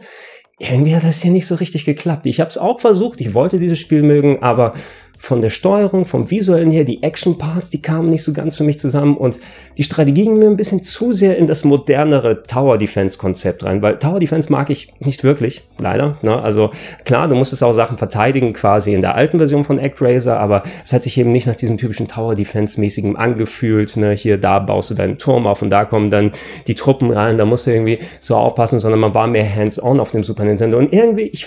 Irgendwie 0.58 0.94
hat 0.94 1.04
das 1.04 1.22
hier 1.22 1.30
nicht 1.30 1.46
so 1.46 1.56
richtig 1.56 1.84
geklappt. 1.84 2.26
Ich 2.26 2.40
habe 2.40 2.48
es 2.48 2.58
auch 2.58 2.80
versucht, 2.80 3.20
ich 3.20 3.34
wollte 3.34 3.58
dieses 3.58 3.78
Spiel 3.78 4.02
mögen, 4.02 4.42
aber 4.42 4.74
von 5.22 5.40
der 5.40 5.50
Steuerung, 5.50 6.04
vom 6.04 6.32
visuellen 6.32 6.72
her, 6.72 6.82
die 6.82 7.04
Action-Parts, 7.04 7.70
die 7.70 7.80
kamen 7.80 8.10
nicht 8.10 8.24
so 8.24 8.32
ganz 8.32 8.56
für 8.56 8.64
mich 8.64 8.80
zusammen 8.80 9.16
und 9.16 9.38
die 9.78 9.84
Strategie 9.84 10.24
ging 10.24 10.36
mir 10.36 10.48
ein 10.48 10.56
bisschen 10.56 10.82
zu 10.82 11.12
sehr 11.12 11.38
in 11.38 11.46
das 11.46 11.62
modernere 11.62 12.42
Tower-Defense-Konzept 12.42 13.64
rein, 13.64 13.82
weil 13.82 14.00
Tower-Defense 14.00 14.50
mag 14.50 14.68
ich 14.68 14.92
nicht 14.98 15.22
wirklich, 15.22 15.62
leider. 15.78 16.18
Ne? 16.22 16.42
Also 16.42 16.70
klar, 17.04 17.28
du 17.28 17.36
musstest 17.36 17.62
auch 17.62 17.72
Sachen 17.72 17.98
verteidigen 17.98 18.52
quasi 18.52 18.94
in 18.94 19.00
der 19.00 19.14
alten 19.14 19.38
Version 19.38 19.62
von 19.62 19.78
ActRaiser, 19.78 20.40
aber 20.40 20.64
es 20.82 20.92
hat 20.92 21.04
sich 21.04 21.16
eben 21.16 21.30
nicht 21.30 21.46
nach 21.46 21.54
diesem 21.54 21.78
typischen 21.78 22.08
Tower-Defense-mäßigen 22.08 23.14
angefühlt. 23.14 23.96
Ne? 23.96 24.14
Hier, 24.14 24.38
da 24.38 24.58
baust 24.58 24.90
du 24.90 24.94
deinen 24.94 25.18
Turm 25.18 25.46
auf 25.46 25.62
und 25.62 25.70
da 25.70 25.84
kommen 25.84 26.10
dann 26.10 26.32
die 26.66 26.74
Truppen 26.74 27.12
rein, 27.12 27.38
da 27.38 27.44
musst 27.44 27.68
du 27.68 27.70
irgendwie 27.70 28.00
so 28.18 28.34
aufpassen, 28.34 28.80
sondern 28.80 28.98
man 28.98 29.14
war 29.14 29.28
mehr 29.28 29.48
hands-on 29.48 30.00
auf 30.00 30.10
dem 30.10 30.24
Super 30.24 30.44
Nintendo 30.44 30.78
und 30.78 30.92
irgendwie, 30.92 31.28
ich 31.28 31.46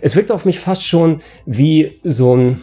es 0.00 0.16
wirkt 0.16 0.30
auf 0.30 0.44
mich 0.44 0.60
fast 0.60 0.82
schon 0.82 1.20
wie 1.44 1.92
so 2.04 2.36
ein 2.36 2.62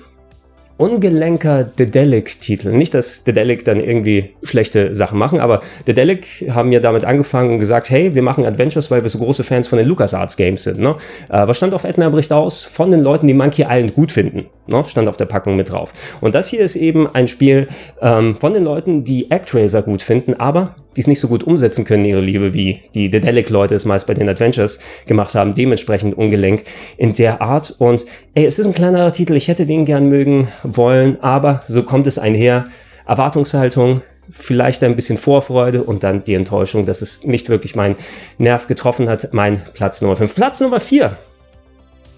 ungelenker 0.77 1.63
Dedelic-Titel. 1.63 2.71
Nicht, 2.71 2.93
dass 2.93 3.23
Dedelic 3.23 3.63
dann 3.63 3.79
irgendwie 3.79 4.31
schlechte 4.43 4.95
Sachen 4.95 5.19
machen, 5.19 5.39
aber 5.39 5.61
Dedelic 5.87 6.45
haben 6.49 6.71
ja 6.71 6.79
damit 6.79 7.05
angefangen 7.05 7.53
und 7.53 7.59
gesagt, 7.59 7.89
hey, 7.89 8.15
wir 8.15 8.23
machen 8.23 8.45
Adventures, 8.45 8.89
weil 8.89 9.03
wir 9.03 9.09
so 9.09 9.19
große 9.19 9.43
Fans 9.43 9.67
von 9.67 9.77
den 9.77 9.87
LucasArts 9.87 10.35
Games 10.35 10.63
sind. 10.63 10.79
Ne? 10.79 10.95
Äh, 11.29 11.47
was 11.47 11.57
stand 11.57 11.73
auf 11.73 11.83
Edna 11.83 12.09
Bericht 12.09 12.33
aus? 12.33 12.63
Von 12.63 12.91
den 12.91 13.01
Leuten, 13.01 13.27
die 13.27 13.33
Monkey 13.33 13.63
Island 13.63 13.93
gut 13.93 14.11
finden. 14.11 14.47
Ne? 14.67 14.83
Stand 14.87 15.07
auf 15.07 15.17
der 15.17 15.25
Packung 15.25 15.55
mit 15.55 15.71
drauf. 15.71 15.91
Und 16.21 16.35
das 16.35 16.47
hier 16.47 16.61
ist 16.61 16.75
eben 16.75 17.13
ein 17.13 17.27
Spiel 17.27 17.67
ähm, 18.01 18.35
von 18.37 18.53
den 18.53 18.63
Leuten, 18.63 19.03
die 19.03 19.29
ActRaiser 19.31 19.81
gut 19.81 20.01
finden, 20.01 20.35
aber 20.35 20.75
die 20.95 21.01
es 21.01 21.07
nicht 21.07 21.19
so 21.19 21.27
gut 21.27 21.43
umsetzen 21.43 21.85
können, 21.85 22.05
ihre 22.05 22.21
Liebe, 22.21 22.53
wie 22.53 22.81
die 22.93 23.09
Dedelic-Leute 23.09 23.75
es 23.75 23.85
meist 23.85 24.07
bei 24.07 24.13
den 24.13 24.29
Adventures 24.29 24.79
gemacht 25.05 25.35
haben, 25.35 25.53
dementsprechend 25.53 26.17
ungelenk 26.17 26.63
in 26.97 27.13
der 27.13 27.41
Art. 27.41 27.75
Und 27.79 28.05
ey, 28.35 28.45
es 28.45 28.59
ist 28.59 28.67
ein 28.67 28.73
kleinerer 28.73 29.11
Titel, 29.11 29.35
ich 29.35 29.47
hätte 29.47 29.65
den 29.65 29.85
gern 29.85 30.07
mögen 30.07 30.47
wollen, 30.63 31.17
aber 31.21 31.63
so 31.67 31.83
kommt 31.83 32.07
es 32.07 32.19
einher. 32.19 32.65
Erwartungshaltung, 33.05 34.01
vielleicht 34.31 34.83
ein 34.83 34.95
bisschen 34.95 35.17
Vorfreude 35.17 35.83
und 35.83 36.03
dann 36.03 36.23
die 36.23 36.35
Enttäuschung, 36.35 36.85
dass 36.85 37.01
es 37.01 37.23
nicht 37.25 37.49
wirklich 37.49 37.75
meinen 37.75 37.95
Nerv 38.37 38.67
getroffen 38.67 39.09
hat. 39.09 39.33
Mein 39.33 39.61
Platz 39.73 40.01
Nummer 40.01 40.15
5. 40.15 40.35
Platz 40.35 40.59
Nummer 40.61 40.79
4. 40.79 41.17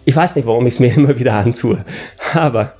Ich 0.05 0.15
weiß 0.15 0.35
nicht, 0.35 0.47
warum 0.47 0.65
ich 0.67 0.75
es 0.75 0.79
mir 0.79 0.93
immer 0.95 1.17
wieder 1.17 1.33
antue, 1.33 1.83
aber 2.33 2.73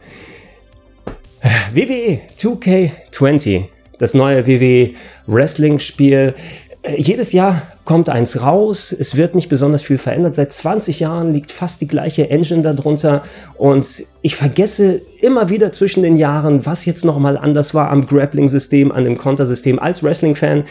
WWE 1.74 2.20
2K20 2.39 3.65
das 3.98 4.13
neue 4.13 4.46
WWE 4.48 4.91
Wrestling 5.27 5.79
Spiel. 5.79 6.34
Äh, 6.82 7.01
jedes 7.01 7.32
Jahr 7.32 7.62
kommt 7.84 8.10
eins 8.10 8.41
raus, 8.41 8.96
es 8.98 9.15
wird 9.15 9.36
nicht 9.36 9.50
besonders 9.50 9.84
viel 9.84 9.98
verändert. 9.98 10.36
Seit 10.36 10.51
20 10.51 11.00
Jahren 11.00 11.34
liegt 11.34 11.51
fast 11.51 11.82
die 11.82 11.88
gleiche 11.88 12.29
Engine 12.29 12.62
darunter 12.62 13.24
und 13.58 14.03
ich 14.22 14.36
vergesse 14.36 15.01
immer 15.22 15.50
wieder 15.50 15.72
zwischen 15.72 16.03
den 16.03 16.15
Jahren, 16.15 16.65
was 16.65 16.86
jetzt 16.86 17.05
nochmal 17.05 17.38
anders 17.38 17.74
war 17.74 17.89
am 17.89 18.08
Grappling-System, 18.08 18.91
an 18.91 19.03
dem 19.03 19.17
Kontersystem 19.17 19.79
als 19.79 20.03
Wrestling-Fan. 20.03 20.63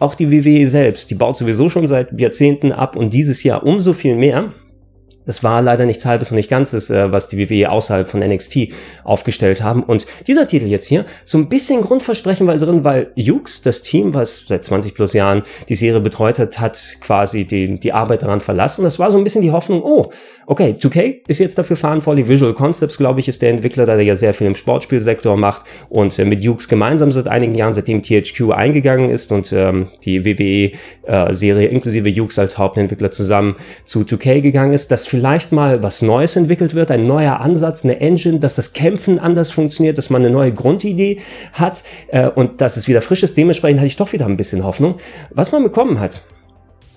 Auch 0.00 0.14
die 0.14 0.30
WWE 0.30 0.66
selbst, 0.66 1.10
die 1.10 1.14
baut 1.14 1.36
sowieso 1.36 1.68
schon 1.68 1.86
seit 1.86 2.18
Jahrzehnten 2.18 2.72
ab 2.72 2.96
und 2.96 3.14
dieses 3.14 3.42
Jahr 3.42 3.64
umso 3.64 3.92
viel 3.92 4.16
mehr. 4.16 4.52
Das 5.26 5.42
war 5.42 5.62
leider 5.62 5.86
nichts 5.86 6.04
Halbes 6.04 6.30
und 6.30 6.36
nicht 6.36 6.50
Ganzes, 6.50 6.90
äh, 6.90 7.10
was 7.10 7.28
die 7.28 7.38
WWE 7.38 7.70
außerhalb 7.70 8.08
von 8.08 8.20
NXT 8.20 8.68
aufgestellt 9.04 9.62
haben. 9.62 9.82
Und 9.82 10.06
dieser 10.26 10.46
Titel 10.46 10.66
jetzt 10.66 10.86
hier, 10.86 11.04
so 11.24 11.38
ein 11.38 11.48
bisschen 11.48 11.80
Grundversprechen 11.80 12.46
war 12.46 12.56
drin, 12.58 12.84
weil 12.84 13.12
Hughes, 13.16 13.62
das 13.62 13.82
Team, 13.82 14.14
was 14.14 14.44
seit 14.46 14.64
20 14.64 14.94
plus 14.94 15.12
Jahren 15.12 15.42
die 15.68 15.74
Serie 15.74 16.00
betreut 16.00 16.38
hat, 16.38 16.58
hat 16.60 16.96
quasi 17.00 17.44
die, 17.44 17.78
die 17.78 17.92
Arbeit 17.92 18.22
daran 18.22 18.40
verlassen. 18.40 18.82
Und 18.82 18.84
das 18.84 18.98
war 18.98 19.10
so 19.10 19.18
ein 19.18 19.24
bisschen 19.24 19.42
die 19.42 19.52
Hoffnung, 19.52 19.82
oh, 19.82 20.10
okay, 20.46 20.76
2K 20.78 21.20
ist 21.26 21.38
jetzt 21.38 21.58
dafür 21.58 21.76
verantwortlich. 21.76 22.28
Visual 22.28 22.54
Concepts, 22.54 22.98
glaube 22.98 23.20
ich, 23.20 23.28
ist 23.28 23.42
der 23.42 23.50
Entwickler, 23.50 23.86
der 23.86 24.00
ja 24.02 24.16
sehr 24.16 24.34
viel 24.34 24.46
im 24.46 24.54
Sportspielsektor 24.54 25.36
macht 25.36 25.62
und 25.88 26.18
äh, 26.18 26.24
mit 26.24 26.42
Hughes 26.42 26.68
gemeinsam 26.68 27.12
seit 27.12 27.28
einigen 27.28 27.54
Jahren, 27.54 27.74
seitdem 27.74 28.02
THQ 28.02 28.52
eingegangen 28.52 29.08
ist 29.08 29.32
und 29.32 29.52
ähm, 29.52 29.88
die 30.04 30.24
WWE-Serie 30.24 31.68
äh, 31.68 31.72
inklusive 31.72 32.10
Hughes 32.10 32.38
als 32.38 32.58
Hauptentwickler 32.58 33.10
zusammen 33.10 33.56
zu 33.84 34.00
2K 34.00 34.40
gegangen 34.40 34.72
ist, 34.72 34.90
dass 34.90 35.06
vielleicht 35.14 35.52
mal 35.52 35.80
was 35.80 36.02
Neues 36.02 36.34
entwickelt 36.34 36.74
wird, 36.74 36.90
ein 36.90 37.06
neuer 37.06 37.40
Ansatz, 37.40 37.84
eine 37.84 38.00
Engine, 38.00 38.40
dass 38.40 38.56
das 38.56 38.72
Kämpfen 38.72 39.20
anders 39.20 39.52
funktioniert, 39.52 39.96
dass 39.96 40.10
man 40.10 40.22
eine 40.22 40.32
neue 40.32 40.52
Grundidee 40.52 41.20
hat 41.52 41.84
äh, 42.08 42.28
und 42.28 42.60
dass 42.60 42.76
es 42.76 42.88
wieder 42.88 43.00
frisch 43.00 43.22
ist. 43.22 43.36
Dementsprechend 43.36 43.78
hatte 43.78 43.86
ich 43.86 43.96
doch 43.96 44.12
wieder 44.12 44.26
ein 44.26 44.36
bisschen 44.36 44.64
Hoffnung. 44.64 44.96
Was 45.30 45.52
man 45.52 45.62
bekommen 45.62 46.00
hat, 46.00 46.22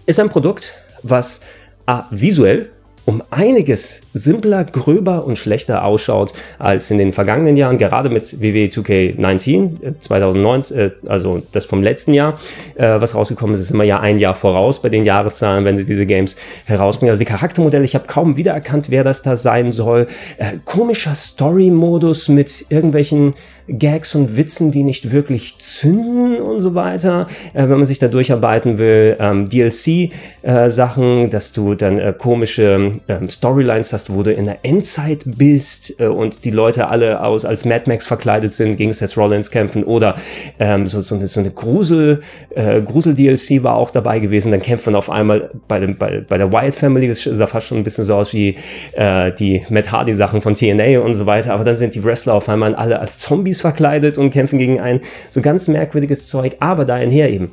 ist 0.07 0.19
ein 0.19 0.29
Produkt, 0.29 0.74
was 1.03 1.41
ah, 1.86 2.05
visuell 2.09 2.71
um 3.07 3.23
einiges 3.29 4.01
simpler, 4.11 4.65
gröber 4.65 5.25
und 5.25 5.37
schlechter 5.37 5.85
ausschaut 5.85 6.33
als 6.59 6.91
in 6.91 6.97
den 6.97 7.13
vergangenen 7.13 7.55
Jahren, 7.55 7.77
gerade 7.77 8.09
mit 8.09 8.41
WWE 8.41 8.67
2K19 8.67 9.99
2019, 9.99 10.91
also 11.07 11.41
das 11.53 11.63
vom 11.63 11.81
letzten 11.81 12.13
Jahr, 12.13 12.37
äh, 12.75 12.99
was 12.99 13.15
rausgekommen 13.15 13.55
ist, 13.55 13.61
ist 13.61 13.71
immer 13.71 13.85
ja 13.85 14.01
ein 14.01 14.17
Jahr 14.17 14.35
voraus 14.35 14.81
bei 14.81 14.89
den 14.89 15.05
Jahreszahlen, 15.05 15.63
wenn 15.63 15.77
sie 15.77 15.85
diese 15.85 16.05
Games 16.05 16.35
herausbringen. 16.65 17.11
Also 17.11 17.19
die 17.19 17.25
Charaktermodelle, 17.31 17.85
ich 17.85 17.95
habe 17.95 18.07
kaum 18.07 18.35
wiedererkannt, 18.35 18.89
wer 18.89 19.05
das 19.05 19.21
da 19.21 19.37
sein 19.37 19.71
soll. 19.71 20.07
Äh, 20.37 20.57
komischer 20.65 21.15
Story-Modus 21.15 22.27
mit 22.27 22.65
irgendwelchen 22.67 23.35
Gags 23.69 24.15
und 24.15 24.35
Witzen, 24.35 24.71
die 24.71 24.83
nicht 24.83 25.11
wirklich 25.11 25.59
zünden 25.59 26.41
und 26.41 26.59
so 26.59 26.75
weiter, 26.75 27.27
äh, 27.53 27.69
wenn 27.69 27.77
man 27.77 27.85
sich 27.85 27.99
da 27.99 28.09
durcharbeiten 28.09 28.77
will. 28.77 29.15
Ähm, 29.21 29.47
DLC-Sachen, 29.47 31.29
dass 31.29 31.53
du 31.53 31.73
dann 31.73 32.17
komische 32.17 32.97
ähm, 33.08 33.30
Storylines 33.30 33.94
hast, 33.94 34.13
wo 34.13 34.24
du 34.24 34.32
in 34.32 34.46
der 34.46 34.60
Endzeit 34.63 35.24
bist 35.25 36.00
äh, 36.00 36.08
und 36.08 36.46
die 36.46 36.51
Leute 36.51 36.88
alle 36.88 37.24
aus 37.24 37.46
als 37.46 37.66
Mad 37.66 37.84
Max 37.88 38.08
verkleidet 38.08 38.54
sind, 38.54 38.77
gegen 38.77 38.94
Seth 38.94 39.18
Rollins 39.18 39.51
kämpfen 39.51 39.84
oder 39.84 40.16
ähm, 40.60 40.88
so, 40.88 41.01
so 41.01 41.16
eine, 41.16 41.27
so 41.27 41.39
eine 41.39 41.51
Grusel, 41.51 42.22
äh, 42.51 42.82
Grusel-DLC 42.82 43.63
war 43.63 43.75
auch 43.75 43.92
dabei 43.92 44.20
gewesen. 44.20 44.51
Dann 44.51 44.62
kämpft 44.62 44.86
man 44.86 44.96
auf 44.96 45.10
einmal 45.10 45.51
bei, 45.68 45.80
dem, 45.80 45.98
bei, 45.98 46.22
bei 46.22 46.38
der 46.38 46.51
Wyatt 46.51 46.75
Family, 46.75 47.08
das 47.08 47.24
sah 47.24 47.48
fast 47.48 47.68
schon 47.68 47.77
ein 47.77 47.84
bisschen 47.84 48.04
so 48.04 48.16
aus 48.16 48.34
wie 48.34 48.56
äh, 48.94 49.32
die 49.34 49.66
Matt 49.70 49.92
Hardy-Sachen 49.92 50.42
von 50.42 50.56
TNA 50.56 51.00
und 51.00 51.16
so 51.16 51.25
weiter, 51.25 51.54
aber 51.54 51.63
dann 51.63 51.75
sind 51.75 51.96
die 51.96 52.04
Wrestler 52.04 52.34
auf 52.34 52.50
einmal 52.50 52.75
alle 52.75 53.00
als 53.00 53.20
Zombies 53.20 53.62
verkleidet 53.62 54.18
und 54.18 54.32
kämpfen 54.32 54.60
gegen 54.60 54.80
ein 54.80 55.01
so 55.30 55.42
ganz 55.42 55.68
merkwürdiges 55.68 56.27
Zeug, 56.27 56.58
aber 56.60 56.86
daher 56.86 57.30
eben. 57.30 57.51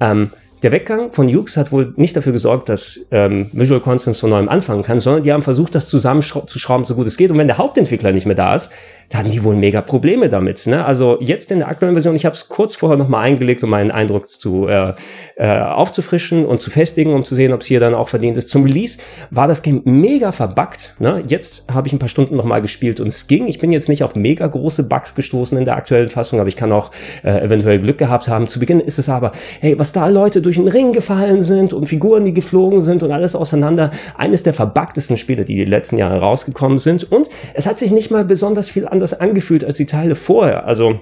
Ähm, 0.00 0.30
der 0.64 0.72
Weggang 0.72 1.12
von 1.12 1.28
Hughes 1.28 1.58
hat 1.58 1.72
wohl 1.72 1.92
nicht 1.96 2.16
dafür 2.16 2.32
gesorgt, 2.32 2.70
dass 2.70 2.98
ähm, 3.10 3.50
Visual 3.52 3.82
Concepts 3.82 4.20
von 4.20 4.30
neuem 4.30 4.48
anfangen 4.48 4.82
kann, 4.82 4.98
sondern 4.98 5.22
die 5.22 5.30
haben 5.30 5.42
versucht, 5.42 5.74
das 5.74 5.88
zusammenzuschrauben, 5.88 6.86
so 6.86 6.94
gut 6.94 7.06
es 7.06 7.18
geht. 7.18 7.30
Und 7.30 7.36
wenn 7.36 7.48
der 7.48 7.58
Hauptentwickler 7.58 8.12
nicht 8.12 8.24
mehr 8.24 8.34
da 8.34 8.54
ist, 8.54 8.70
da 9.10 9.18
hatten 9.18 9.30
die 9.30 9.44
wohl 9.44 9.54
mega 9.54 9.82
Probleme 9.82 10.30
damit. 10.30 10.66
Ne? 10.66 10.82
Also 10.82 11.18
jetzt 11.20 11.50
in 11.52 11.58
der 11.58 11.68
aktuellen 11.68 11.94
Version, 11.94 12.16
ich 12.16 12.24
habe 12.24 12.34
es 12.34 12.48
kurz 12.48 12.74
vorher 12.74 12.96
nochmal 12.96 13.24
eingelegt, 13.24 13.62
um 13.62 13.68
meinen 13.68 13.90
Eindruck 13.90 14.26
zu 14.26 14.66
äh, 14.66 14.94
äh, 15.36 15.60
aufzufrischen 15.60 16.46
und 16.46 16.60
zu 16.60 16.70
festigen, 16.70 17.12
um 17.12 17.24
zu 17.24 17.34
sehen, 17.34 17.52
ob 17.52 17.60
es 17.60 17.66
hier 17.66 17.78
dann 17.78 17.94
auch 17.94 18.08
verdient 18.08 18.38
ist. 18.38 18.48
Zum 18.48 18.64
Release 18.64 18.98
war 19.30 19.46
das 19.46 19.60
Game 19.60 19.82
mega 19.84 20.32
verbuggt. 20.32 20.94
Ne? 20.98 21.22
Jetzt 21.26 21.66
habe 21.72 21.88
ich 21.88 21.92
ein 21.92 21.98
paar 21.98 22.08
Stunden 22.08 22.36
nochmal 22.36 22.62
gespielt 22.62 23.00
und 23.00 23.08
es 23.08 23.26
ging. 23.26 23.46
Ich 23.48 23.58
bin 23.58 23.70
jetzt 23.70 23.90
nicht 23.90 24.02
auf 24.02 24.14
mega 24.14 24.46
große 24.46 24.84
Bugs 24.84 25.14
gestoßen 25.14 25.58
in 25.58 25.66
der 25.66 25.76
aktuellen 25.76 26.08
Fassung, 26.08 26.40
aber 26.40 26.48
ich 26.48 26.56
kann 26.56 26.72
auch 26.72 26.90
äh, 27.22 27.44
eventuell 27.44 27.80
Glück 27.80 27.98
gehabt 27.98 28.28
haben. 28.28 28.46
Zu 28.48 28.58
Beginn 28.58 28.80
ist 28.80 28.98
es 28.98 29.10
aber, 29.10 29.32
hey, 29.60 29.78
was 29.78 29.92
da 29.92 30.08
Leute 30.08 30.40
durch 30.40 30.53
den 30.56 30.68
Ring 30.68 30.92
gefallen 30.92 31.42
sind 31.42 31.72
und 31.72 31.86
Figuren, 31.86 32.24
die 32.24 32.34
geflogen 32.34 32.80
sind 32.80 33.02
und 33.02 33.10
alles 33.10 33.34
auseinander. 33.34 33.90
Eines 34.16 34.42
der 34.42 34.54
verbuggtesten 34.54 35.16
Spiele, 35.16 35.44
die 35.44 35.56
die 35.56 35.64
letzten 35.64 35.98
Jahre 35.98 36.20
rausgekommen 36.20 36.78
sind. 36.78 37.10
Und 37.10 37.28
es 37.54 37.66
hat 37.66 37.78
sich 37.78 37.90
nicht 37.90 38.10
mal 38.10 38.24
besonders 38.24 38.68
viel 38.68 38.86
anders 38.86 39.18
angefühlt 39.18 39.64
als 39.64 39.76
die 39.76 39.86
Teile 39.86 40.16
vorher. 40.16 40.66
Also 40.66 41.00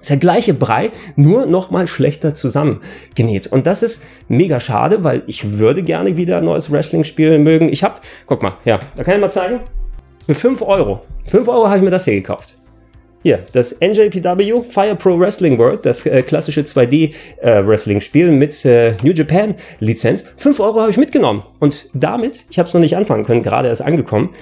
ist 0.00 0.10
der 0.10 0.18
gleiche 0.18 0.54
Brei, 0.54 0.90
nur 1.16 1.46
noch 1.46 1.70
mal 1.70 1.86
schlechter 1.86 2.34
zusammengenäht. 2.34 3.46
Und 3.48 3.66
das 3.66 3.82
ist 3.82 4.02
mega 4.28 4.60
schade, 4.60 5.02
weil 5.04 5.22
ich 5.26 5.58
würde 5.58 5.82
gerne 5.82 6.16
wieder 6.16 6.38
ein 6.38 6.44
neues 6.44 6.70
Wrestling-Spiel 6.70 7.38
mögen. 7.38 7.68
Ich 7.68 7.82
habe, 7.82 7.96
guck 8.26 8.42
mal, 8.42 8.54
ja, 8.64 8.78
da 8.96 9.02
kann 9.02 9.14
ich 9.14 9.20
mal 9.20 9.30
zeigen. 9.30 9.60
Für 10.26 10.34
5 10.34 10.62
Euro. 10.62 11.02
5 11.26 11.48
Euro 11.48 11.66
habe 11.66 11.78
ich 11.78 11.84
mir 11.84 11.90
das 11.90 12.04
hier 12.04 12.14
gekauft. 12.14 12.56
Hier, 13.26 13.44
das 13.50 13.80
NJPW 13.80 14.62
Fire 14.70 14.94
Pro 14.94 15.18
Wrestling 15.18 15.58
World, 15.58 15.84
das 15.84 16.06
äh, 16.06 16.22
klassische 16.22 16.60
2D-Wrestling-Spiel 16.60 18.28
äh, 18.28 18.30
mit 18.30 18.64
äh, 18.64 18.94
New 19.02 19.10
Japan-Lizenz. 19.10 20.22
5 20.36 20.60
Euro 20.60 20.80
habe 20.80 20.92
ich 20.92 20.96
mitgenommen. 20.96 21.42
Und 21.58 21.90
damit, 21.92 22.44
ich 22.50 22.60
habe 22.60 22.68
es 22.68 22.74
noch 22.74 22.80
nicht 22.80 22.96
anfangen 22.96 23.24
können, 23.24 23.42
gerade 23.42 23.68
erst 23.68 23.82
angekommen, 23.82 24.32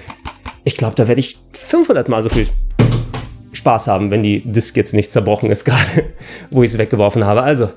ich 0.65 0.75
glaube, 0.75 0.93
da 0.93 1.07
werde 1.07 1.19
ich 1.19 1.39
500 1.53 2.09
Mal 2.09 2.21
so 2.21 2.29
viel 2.29 2.47
Spaß 3.53 3.87
haben, 3.87 4.11
wenn 4.11 4.21
die 4.21 4.41
Disk 4.41 4.77
jetzt 4.77 4.93
nicht 4.93 5.11
zerbrochen 5.11 5.49
ist, 5.49 5.65
gerade 5.65 6.13
wo 6.51 6.61
ich 6.61 6.71
es 6.71 6.77
weggeworfen 6.77 7.25
habe. 7.25 7.41
Also, 7.41 7.71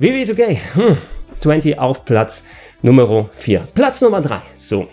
WWE2K, 0.00 0.56
hm, 0.72 0.96
20 1.40 1.78
auf 1.78 2.06
Platz 2.06 2.44
Nummer 2.80 3.28
4. 3.36 3.68
Platz 3.74 4.00
Nummer 4.00 4.22
3. 4.22 4.40
So. 4.54 4.88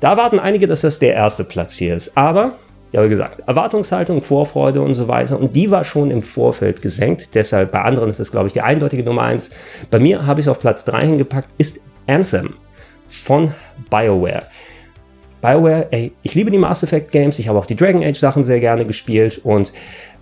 Da 0.00 0.10
erwarten 0.10 0.38
einige, 0.38 0.66
dass 0.66 0.82
das 0.82 0.98
der 0.98 1.14
erste 1.14 1.44
Platz 1.44 1.76
hier 1.76 1.96
ist. 1.96 2.14
Aber, 2.14 2.58
ja, 2.92 3.02
wie 3.02 3.08
gesagt, 3.08 3.40
Erwartungshaltung, 3.46 4.22
Vorfreude 4.22 4.82
und 4.82 4.94
so 4.94 5.08
weiter. 5.08 5.40
Und 5.40 5.56
die 5.56 5.70
war 5.70 5.82
schon 5.82 6.10
im 6.10 6.22
Vorfeld 6.22 6.82
gesenkt. 6.82 7.34
Deshalb 7.34 7.72
bei 7.72 7.80
anderen 7.80 8.10
ist 8.10 8.20
es, 8.20 8.30
glaube 8.30 8.48
ich, 8.48 8.52
die 8.52 8.60
eindeutige 8.60 9.02
Nummer 9.02 9.22
1. 9.22 9.50
Bei 9.90 9.98
mir 9.98 10.26
habe 10.26 10.40
ich 10.40 10.46
es 10.46 10.50
auf 10.50 10.58
Platz 10.58 10.84
3 10.84 11.06
hingepackt, 11.06 11.48
ist 11.56 11.80
Anthem 12.06 12.54
von 13.08 13.52
BioWare. 13.90 14.42
BioWare, 15.40 15.88
ey, 15.90 16.12
ich 16.22 16.34
liebe 16.34 16.50
die 16.50 16.58
Mass 16.58 16.82
Effect 16.82 17.10
Games, 17.10 17.38
ich 17.38 17.48
habe 17.48 17.58
auch 17.58 17.66
die 17.66 17.74
Dragon 17.74 18.04
Age 18.04 18.16
Sachen 18.16 18.44
sehr 18.44 18.60
gerne 18.60 18.84
gespielt 18.84 19.40
und 19.42 19.72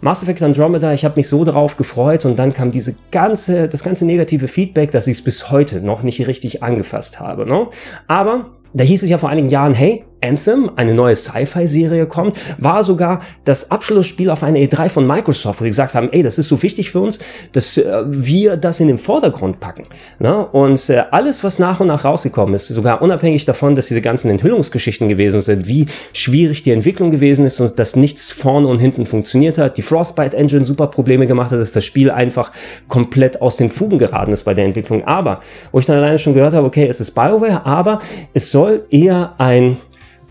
Mass 0.01 0.23
Effect 0.23 0.43
Andromeda, 0.43 0.95
ich 0.95 1.05
habe 1.05 1.17
mich 1.17 1.29
so 1.29 1.45
darauf 1.45 1.77
gefreut 1.77 2.25
und 2.25 2.39
dann 2.39 2.55
kam 2.55 2.73
diese 2.73 2.97
ganze, 3.11 3.69
das 3.69 3.85
ganze 3.85 4.07
negative 4.07 4.49
Feedback, 4.49 4.93
dass 4.93 5.07
ich 5.07 5.19
es 5.19 5.25
bis 5.25 5.51
heute 5.51 5.83
noch 5.83 6.03
nicht 6.03 6.27
richtig 6.27 6.63
angefasst 6.63 7.21
habe. 7.21 7.45
Ne? 7.45 7.67
Aber 8.07 8.53
da 8.73 8.83
hieß 8.83 9.03
es 9.03 9.11
ja 9.11 9.19
vor 9.19 9.29
einigen 9.29 9.51
Jahren, 9.51 9.75
hey, 9.75 10.05
Anthem, 10.23 10.71
eine 10.77 10.95
neue 10.95 11.17
Sci-Fi-Serie 11.17 12.07
kommt, 12.07 12.37
war 12.59 12.83
sogar 12.83 13.21
das 13.45 13.71
Abschlussspiel 13.71 14.31
auf 14.31 14.43
einer 14.43 14.59
E3 14.59 14.89
von 14.89 15.07
Microsoft, 15.07 15.61
wo 15.61 15.65
sie 15.65 15.71
gesagt 15.71 15.95
haben, 15.95 16.09
ey, 16.13 16.23
das 16.23 16.39
ist 16.39 16.49
so 16.49 16.63
wichtig 16.63 16.91
für 16.91 17.01
uns, 17.01 17.19
dass 17.53 17.77
äh, 17.77 18.03
wir 18.07 18.57
das 18.57 18.81
in 18.81 18.89
den 18.89 18.99
Vordergrund 18.99 19.61
packen. 19.61 19.85
Ne? 20.19 20.47
Und 20.47 20.89
äh, 20.91 21.05
alles, 21.11 21.43
was 21.45 21.59
nach 21.59 21.81
und 21.81 21.89
nach 21.89 22.05
rausgekommen 22.05 22.55
ist, 22.55 22.69
sogar 22.69 23.03
unabhängig 23.03 23.45
davon, 23.45 23.75
dass 23.75 23.89
diese 23.89 24.01
ganzen 24.01 24.31
Enthüllungsgeschichten 24.31 25.09
gewesen 25.09 25.41
sind, 25.41 25.67
wie 25.67 25.87
schwierig 26.13 26.63
die 26.63 26.73
Entwicklung 26.73 27.11
gewesen 27.11 27.45
ist 27.45 27.61
und 27.61 27.79
dass 27.79 27.97
nichts 27.97 28.31
vorne 28.31 28.67
und 28.67 28.79
hinten 28.79 29.07
funktioniert 29.07 29.59
hat, 29.59 29.77
die 29.77 29.83
Frostbite 29.83 30.37
Engine 30.37 30.65
super 30.65 30.89
Probleme 30.89 31.27
gemacht 31.27 31.51
hat, 31.51 31.59
dass 31.61 31.73
das 31.73 31.85
Spiel 31.85 32.11
einfach 32.11 32.53
komplett 32.89 33.41
aus 33.41 33.57
den 33.57 33.71
Fugen 33.71 33.99
geraten 33.99 34.33
ist 34.33 34.45
bei 34.45 34.55
der 34.55 34.65
Entwicklung. 34.65 35.05
Aber, 35.05 35.41
wo 35.73 35.79
ich 35.79 35.87
dann 35.87 35.97
alleine 35.97 36.19
schon 36.19 36.35
gehört 36.35 36.55
habe, 36.55 36.67
okay, 36.67 36.87
es 36.89 37.01
ist 37.01 37.13
BioWare, 37.13 37.65
aber 37.65 38.01
es 38.35 38.51
soll 38.51 38.87
eher 38.91 39.35
ein 39.39 39.79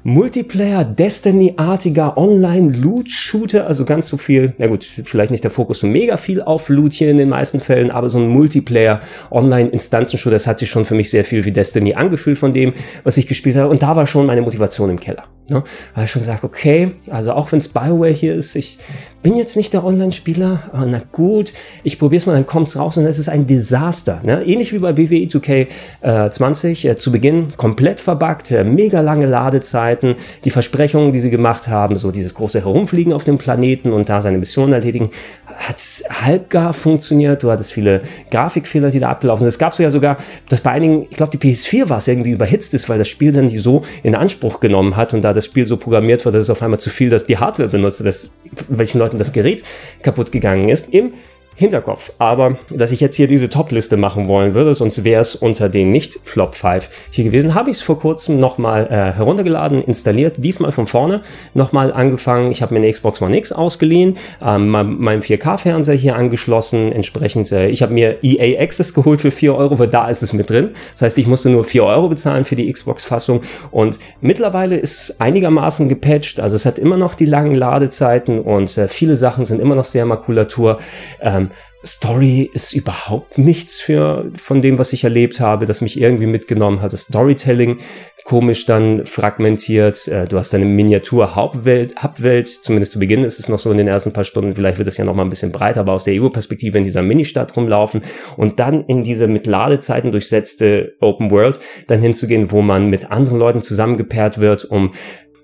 Multiplayer, 0.09 0.85
Destiny-artiger 0.85 2.17
Online-Loot-Shooter, 2.17 3.67
also 3.67 3.85
ganz 3.85 4.07
so 4.07 4.17
viel, 4.17 4.55
na 4.57 4.65
gut, 4.65 4.83
vielleicht 4.83 5.29
nicht 5.29 5.43
der 5.43 5.51
Fokus 5.51 5.81
so 5.81 5.87
mega 5.87 6.17
viel 6.17 6.41
auf 6.41 6.67
Loot 6.69 6.93
hier 6.93 7.11
in 7.11 7.17
den 7.17 7.29
meisten 7.29 7.59
Fällen, 7.59 7.91
aber 7.91 8.09
so 8.09 8.17
ein 8.17 8.27
Multiplayer 8.27 9.01
Online-Instanzen-Shooter, 9.29 10.33
das 10.35 10.47
hat 10.47 10.57
sich 10.57 10.67
schon 10.71 10.85
für 10.85 10.95
mich 10.95 11.11
sehr 11.11 11.25
viel 11.25 11.45
wie 11.45 11.51
Destiny 11.51 11.93
angefühlt 11.93 12.39
von 12.39 12.53
dem, 12.53 12.73
was 13.03 13.17
ich 13.17 13.27
gespielt 13.27 13.55
habe 13.55 13.69
und 13.69 13.83
da 13.83 13.95
war 13.95 14.07
schon 14.07 14.25
meine 14.25 14.41
Motivation 14.41 14.89
im 14.89 14.99
Keller. 14.99 15.25
Ne? 15.49 15.63
Habe 15.93 16.05
ich 16.05 16.11
schon 16.11 16.21
gesagt, 16.21 16.43
okay, 16.43 16.91
also 17.09 17.33
auch 17.33 17.51
wenn 17.51 17.59
es 17.59 17.67
Bioware 17.67 18.11
hier 18.11 18.35
ist, 18.35 18.55
ich 18.55 18.79
bin 19.21 19.35
jetzt 19.35 19.57
nicht 19.57 19.73
der 19.73 19.83
Online-Spieler, 19.83 20.59
na 20.73 21.01
gut, 21.11 21.53
ich 21.83 21.99
probiere 21.99 22.21
es 22.21 22.25
mal, 22.25 22.33
dann 22.33 22.45
kommt's 22.45 22.77
raus 22.77 22.97
und 22.97 23.05
es 23.05 23.19
ist 23.19 23.27
ein 23.27 23.47
Desaster. 23.47 24.21
Ne? 24.23 24.43
Ähnlich 24.45 24.71
wie 24.71 24.79
bei 24.79 24.97
WWE 24.97 25.25
2K20 25.25 26.85
äh, 26.85 26.91
äh, 26.91 26.97
zu 26.97 27.11
Beginn 27.11 27.47
komplett 27.57 27.99
verbuggt, 27.99 28.51
äh, 28.51 28.63
mega 28.63 29.01
lange 29.01 29.25
Ladezeiten, 29.25 30.15
die 30.45 30.51
Versprechungen, 30.51 31.11
die 31.11 31.19
sie 31.19 31.29
gemacht 31.29 31.67
haben, 31.67 31.97
so 31.97 32.11
dieses 32.11 32.33
große 32.33 32.59
Herumfliegen 32.59 33.11
auf 33.11 33.25
dem 33.25 33.37
Planeten 33.37 33.91
und 33.91 34.07
da 34.07 34.21
seine 34.21 34.37
Mission 34.37 34.71
erledigen, 34.71 35.09
hat 35.47 35.79
halbgar 36.25 36.73
funktioniert. 36.73 37.43
Du 37.43 37.51
hattest 37.51 37.73
viele 37.73 38.01
Grafikfehler, 38.31 38.89
die 38.89 38.99
da 38.99 39.09
abgelaufen 39.09 39.39
sind. 39.39 39.49
Es 39.49 39.59
gab 39.59 39.73
so 39.73 39.83
ja 39.83 39.91
sogar, 39.91 40.17
dass 40.47 40.61
bei 40.61 40.71
einigen, 40.71 41.07
ich 41.09 41.17
glaube 41.17 41.37
die 41.37 41.53
PS4 41.53 41.89
war 41.89 41.97
es 41.97 42.07
irgendwie 42.07 42.31
überhitzt 42.31 42.73
ist, 42.73 42.87
weil 42.87 42.97
das 42.97 43.09
Spiel 43.09 43.33
dann 43.33 43.47
die 43.47 43.57
so 43.57 43.81
in 44.03 44.15
Anspruch 44.15 44.61
genommen 44.61 44.95
hat 44.95 45.13
und 45.13 45.21
da 45.21 45.33
das 45.39 45.45
Spiel 45.45 45.65
so 45.65 45.77
programmiert 45.77 46.25
war, 46.25 46.31
dass 46.31 46.43
es 46.43 46.49
auf 46.49 46.61
einmal 46.61 46.79
zu 46.79 46.89
viel, 46.89 47.09
dass 47.09 47.25
die 47.25 47.37
Hardware 47.37 47.69
benutzt, 47.69 48.05
dass 48.05 48.33
welchen 48.67 48.99
Leuten 48.99 49.17
das 49.17 49.31
Gerät 49.31 49.63
kaputt 50.01 50.31
gegangen 50.31 50.67
ist. 50.67 50.89
Im 50.93 51.13
Hinterkopf. 51.59 52.13
Aber 52.19 52.57
dass 52.69 52.91
ich 52.91 53.01
jetzt 53.01 53.17
hier 53.17 53.27
diese 53.27 53.49
Top-Liste 53.49 53.97
machen 53.97 54.29
wollen 54.29 54.53
würde, 54.53 54.73
sonst 54.73 55.03
wäre 55.03 55.21
es 55.21 55.35
unter 55.35 55.67
den 55.67 55.91
Nicht-Flop 55.91 56.55
5 56.55 56.89
hier 57.11 57.25
gewesen, 57.25 57.53
habe 57.53 57.69
ich 57.69 57.77
es 57.77 57.83
vor 57.83 57.99
kurzem 57.99 58.39
nochmal 58.39 58.87
äh, 58.89 59.17
heruntergeladen, 59.17 59.83
installiert, 59.83 60.37
diesmal 60.37 60.71
von 60.71 60.87
vorne 60.87 61.21
nochmal 61.53 61.91
angefangen. 61.91 62.49
Ich 62.51 62.61
habe 62.61 62.73
mir 62.73 62.79
eine 62.79 62.89
Xbox 62.89 63.21
One 63.21 63.35
X 63.35 63.51
ausgeliehen, 63.51 64.15
ähm, 64.41 64.69
meinem 64.69 65.19
4K-Fernseher 65.19 65.95
hier 65.95 66.15
angeschlossen, 66.15 66.93
entsprechend, 66.93 67.51
äh, 67.51 67.67
ich 67.67 67.81
habe 67.81 67.93
mir 67.93 68.23
EA 68.23 68.61
Access 68.61 68.93
geholt 68.93 69.19
für 69.19 69.31
4 69.31 69.53
Euro, 69.53 69.77
weil 69.79 69.89
da 69.89 70.07
ist 70.07 70.23
es 70.23 70.31
mit 70.31 70.49
drin. 70.49 70.69
Das 70.93 71.01
heißt, 71.01 71.17
ich 71.17 71.27
musste 71.27 71.49
nur 71.49 71.65
4 71.65 71.83
Euro 71.83 72.07
bezahlen 72.07 72.45
für 72.45 72.55
die 72.55 72.71
Xbox-Fassung 72.71 73.41
und 73.69 73.99
mittlerweile 74.21 74.77
ist 74.77 75.01
es 75.01 75.19
einigermaßen 75.19 75.89
gepatcht, 75.89 76.39
also 76.39 76.55
es 76.55 76.65
hat 76.65 76.79
immer 76.79 76.95
noch 76.95 77.15
die 77.15 77.25
langen 77.25 77.53
Ladezeiten 77.53 78.39
und 78.39 78.77
äh, 78.77 78.87
viele 78.87 79.17
Sachen 79.17 79.43
sind 79.43 79.59
immer 79.59 79.75
noch 79.75 79.83
sehr 79.83 80.05
Makulatur. 80.05 80.77
Ähm, 81.19 81.48
Story 81.85 82.49
ist 82.53 82.73
überhaupt 82.73 83.37
nichts 83.37 83.79
für 83.79 84.31
von 84.35 84.61
dem, 84.61 84.77
was 84.77 84.91
ich 84.91 85.03
erlebt 85.03 85.39
habe, 85.39 85.65
das 85.65 85.81
mich 85.81 85.99
irgendwie 85.99 86.25
mitgenommen 86.25 86.81
hat. 86.81 86.91
Das 86.91 87.01
Storytelling 87.01 87.77
komisch 88.25 88.65
dann 88.65 89.05
fragmentiert. 89.05 90.07
Äh, 90.07 90.27
du 90.27 90.37
hast 90.37 90.53
eine 90.53 90.65
Miniatur-Hauptwelt, 90.65 91.95
Hauptwelt, 92.03 92.47
zumindest 92.47 92.91
zu 92.91 92.99
Beginn 92.99 93.23
ist 93.23 93.39
es 93.39 93.49
noch 93.49 93.57
so 93.59 93.71
in 93.71 93.77
den 93.77 93.87
ersten 93.87 94.13
paar 94.13 94.23
Stunden. 94.23 94.53
Vielleicht 94.53 94.77
wird 94.77 94.87
es 94.87 94.97
ja 94.97 95.05
noch 95.05 95.15
mal 95.15 95.23
ein 95.23 95.31
bisschen 95.31 95.51
breiter, 95.51 95.79
aber 95.79 95.93
aus 95.93 96.03
der 96.03 96.21
EU-Perspektive 96.21 96.77
in 96.77 96.83
dieser 96.83 97.01
Ministadt 97.01 97.55
rumlaufen 97.55 98.01
und 98.37 98.59
dann 98.59 98.83
in 98.85 99.01
diese 99.01 99.27
mit 99.27 99.47
Ladezeiten 99.47 100.11
durchsetzte 100.11 100.93
Open 100.99 101.31
World 101.31 101.59
dann 101.87 102.01
hinzugehen, 102.01 102.51
wo 102.51 102.61
man 102.61 102.87
mit 102.87 103.09
anderen 103.09 103.39
Leuten 103.39 103.61
zusammengepaart 103.61 104.39
wird, 104.39 104.65
um 104.65 104.91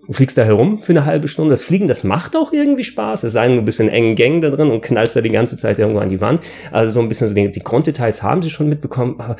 fliegst 0.09 0.37
da 0.37 0.43
herum 0.43 0.81
für 0.81 0.93
eine 0.93 1.05
halbe 1.05 1.27
Stunde. 1.27 1.51
Das 1.51 1.63
Fliegen, 1.63 1.87
das 1.87 2.03
macht 2.03 2.35
auch 2.35 2.53
irgendwie 2.53 2.83
Spaß. 2.83 3.23
Es 3.23 3.33
sei 3.33 3.47
denn, 3.47 3.57
du 3.57 3.63
bist 3.63 3.79
in 3.79 3.89
engen 3.89 4.15
Gängen 4.15 4.41
da 4.41 4.49
drin 4.49 4.69
und 4.69 4.81
knallst 4.81 5.15
da 5.15 5.21
die 5.21 5.29
ganze 5.31 5.57
Zeit 5.57 5.79
irgendwo 5.79 5.99
an 5.99 6.09
die 6.09 6.21
Wand. 6.21 6.41
Also 6.71 6.91
so 6.91 6.99
ein 6.99 7.09
bisschen 7.09 7.27
so 7.27 7.33
die, 7.33 7.51
die 7.51 7.63
Grunddetails 7.63 8.23
haben 8.23 8.41
sie 8.41 8.49
schon 8.49 8.69
mitbekommen. 8.69 9.15
Aber 9.17 9.35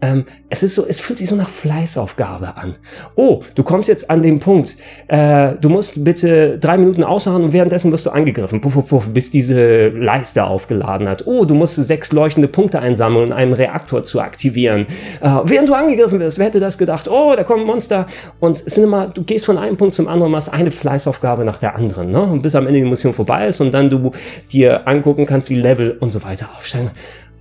ähm, 0.00 0.24
es 0.50 0.62
ist 0.62 0.74
so, 0.74 0.86
es 0.86 1.00
fühlt 1.00 1.18
sich 1.18 1.28
so 1.28 1.36
nach 1.36 1.48
Fleißaufgabe 1.48 2.56
an. 2.56 2.76
Oh, 3.16 3.42
du 3.54 3.62
kommst 3.62 3.88
jetzt 3.88 4.10
an 4.10 4.22
den 4.22 4.40
Punkt. 4.40 4.76
Äh, 5.08 5.54
du 5.60 5.68
musst 5.68 6.04
bitte 6.04 6.58
drei 6.58 6.76
Minuten 6.76 7.04
ausharren 7.04 7.44
und 7.44 7.52
währenddessen 7.52 7.90
wirst 7.92 8.06
du 8.06 8.10
angegriffen. 8.10 8.60
Puff, 8.60 8.74
puff, 8.74 8.88
puff, 8.88 9.08
bis 9.10 9.30
diese 9.30 9.88
Leiste 9.88 10.44
aufgeladen 10.44 11.08
hat. 11.08 11.26
Oh, 11.26 11.44
du 11.44 11.54
musst 11.54 11.76
sechs 11.76 12.12
leuchtende 12.12 12.48
Punkte 12.48 12.80
einsammeln, 12.80 13.32
um 13.32 13.32
einen 13.32 13.52
Reaktor 13.52 14.02
zu 14.02 14.20
aktivieren. 14.20 14.86
Äh, 15.20 15.38
während 15.44 15.68
du 15.68 15.74
angegriffen 15.74 16.20
wirst, 16.20 16.38
wer 16.38 16.46
hätte 16.46 16.60
das 16.60 16.76
gedacht? 16.76 17.08
Oh, 17.08 17.34
da 17.36 17.44
kommen 17.44 17.64
Monster. 17.64 18.06
Und 18.40 18.62
es 18.64 18.74
sind 18.74 18.84
immer, 18.84 19.06
du 19.06 19.22
gehst 19.22 19.46
von 19.46 19.58
einem 19.58 19.76
Punkt 19.76 19.94
zum 19.94 20.08
anderen 20.08 20.32
machst 20.32 20.52
eine 20.52 20.70
Fleißaufgabe 20.70 21.44
nach 21.44 21.58
der 21.58 21.76
anderen, 21.76 22.10
ne? 22.10 22.22
Und 22.22 22.42
bis 22.42 22.54
am 22.54 22.66
Ende 22.66 22.80
die 22.80 22.86
Mission 22.86 23.12
vorbei 23.12 23.48
ist 23.48 23.60
und 23.60 23.72
dann 23.72 23.88
du 23.88 24.12
dir 24.52 24.86
angucken 24.86 25.26
kannst, 25.26 25.50
wie 25.50 25.56
Level 25.56 25.96
und 26.00 26.10
so 26.10 26.22
weiter 26.22 26.48
aufsteigen. 26.56 26.90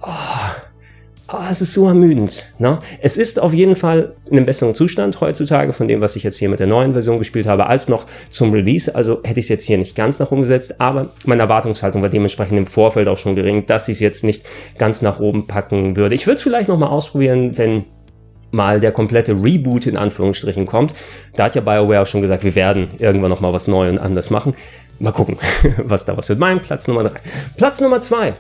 Oh, 0.02 0.10
oh, 1.34 1.44
es 1.50 1.62
ist 1.62 1.74
so 1.74 1.88
ermüdend. 1.88 2.48
Ne? 2.60 2.80
Es 3.02 3.18
ist 3.18 3.40
auf 3.40 3.54
jeden 3.54 3.76
Fall 3.76 4.14
in 4.30 4.38
einem 4.38 4.46
besseren 4.46 4.74
Zustand 4.76 5.20
heutzutage 5.20 5.74
von 5.74 5.88
dem, 5.88 6.00
was 6.00 6.16
ich 6.16 6.24
jetzt 6.24 6.38
hier 6.38 6.50
mit 6.50 6.60
der 6.60 6.68
neuen 6.68 6.94
Version 6.94 7.18
gespielt 7.18 7.48
habe, 7.48 7.68
als 7.68 7.88
noch 7.88 8.06
zum 8.30 8.52
Release. 8.52 8.94
Also 8.94 9.20
hätte 9.24 9.40
ich 9.40 9.46
es 9.46 9.50
jetzt 9.50 9.66
hier 9.66 9.78
nicht 9.78 9.96
ganz 9.96 10.20
nach 10.20 10.32
oben 10.32 10.42
gesetzt, 10.42 10.80
aber 10.80 11.10
meine 11.26 11.42
Erwartungshaltung 11.42 12.02
war 12.02 12.10
dementsprechend 12.10 12.58
im 12.58 12.68
Vorfeld 12.68 13.08
auch 13.08 13.18
schon 13.18 13.36
gering, 13.36 13.66
dass 13.66 13.88
ich 13.88 13.96
es 13.96 14.00
jetzt 14.00 14.24
nicht 14.24 14.46
ganz 14.78 15.02
nach 15.02 15.20
oben 15.20 15.48
packen 15.48 15.96
würde. 15.96 16.16
Ich 16.16 16.28
würde 16.28 16.36
es 16.36 16.44
vielleicht 16.44 16.70
noch 16.70 16.78
mal 16.78 16.88
ausprobieren, 16.88 17.58
wenn 17.58 17.86
mal 18.54 18.80
der 18.80 18.92
komplette 18.92 19.34
Reboot 19.34 19.88
in 19.88 19.98
Anführungsstrichen 19.98 20.66
kommt. 20.66 20.94
Da 21.36 21.46
hat 21.46 21.56
ja 21.56 21.62
BioWare 21.62 22.02
auch 22.02 22.08
schon 22.08 22.22
gesagt, 22.22 22.44
wir 22.44 22.54
werden 22.56 22.90
irgendwann 23.00 23.32
noch 23.32 23.42
mal 23.42 23.52
was 23.52 23.68
Neues 23.68 23.92
und 23.92 23.98
anders 23.98 24.30
machen. 24.30 24.54
Mal 25.00 25.12
gucken, 25.12 25.38
was 25.78 26.06
da 26.06 26.16
was 26.16 26.30
wird. 26.30 26.40
Mein 26.40 26.60
Platz 26.62 26.88
Nummer 26.88 27.04
drei. 27.04 27.20
Platz 27.58 27.82
Nummer 27.82 28.00
zwei. 28.00 28.36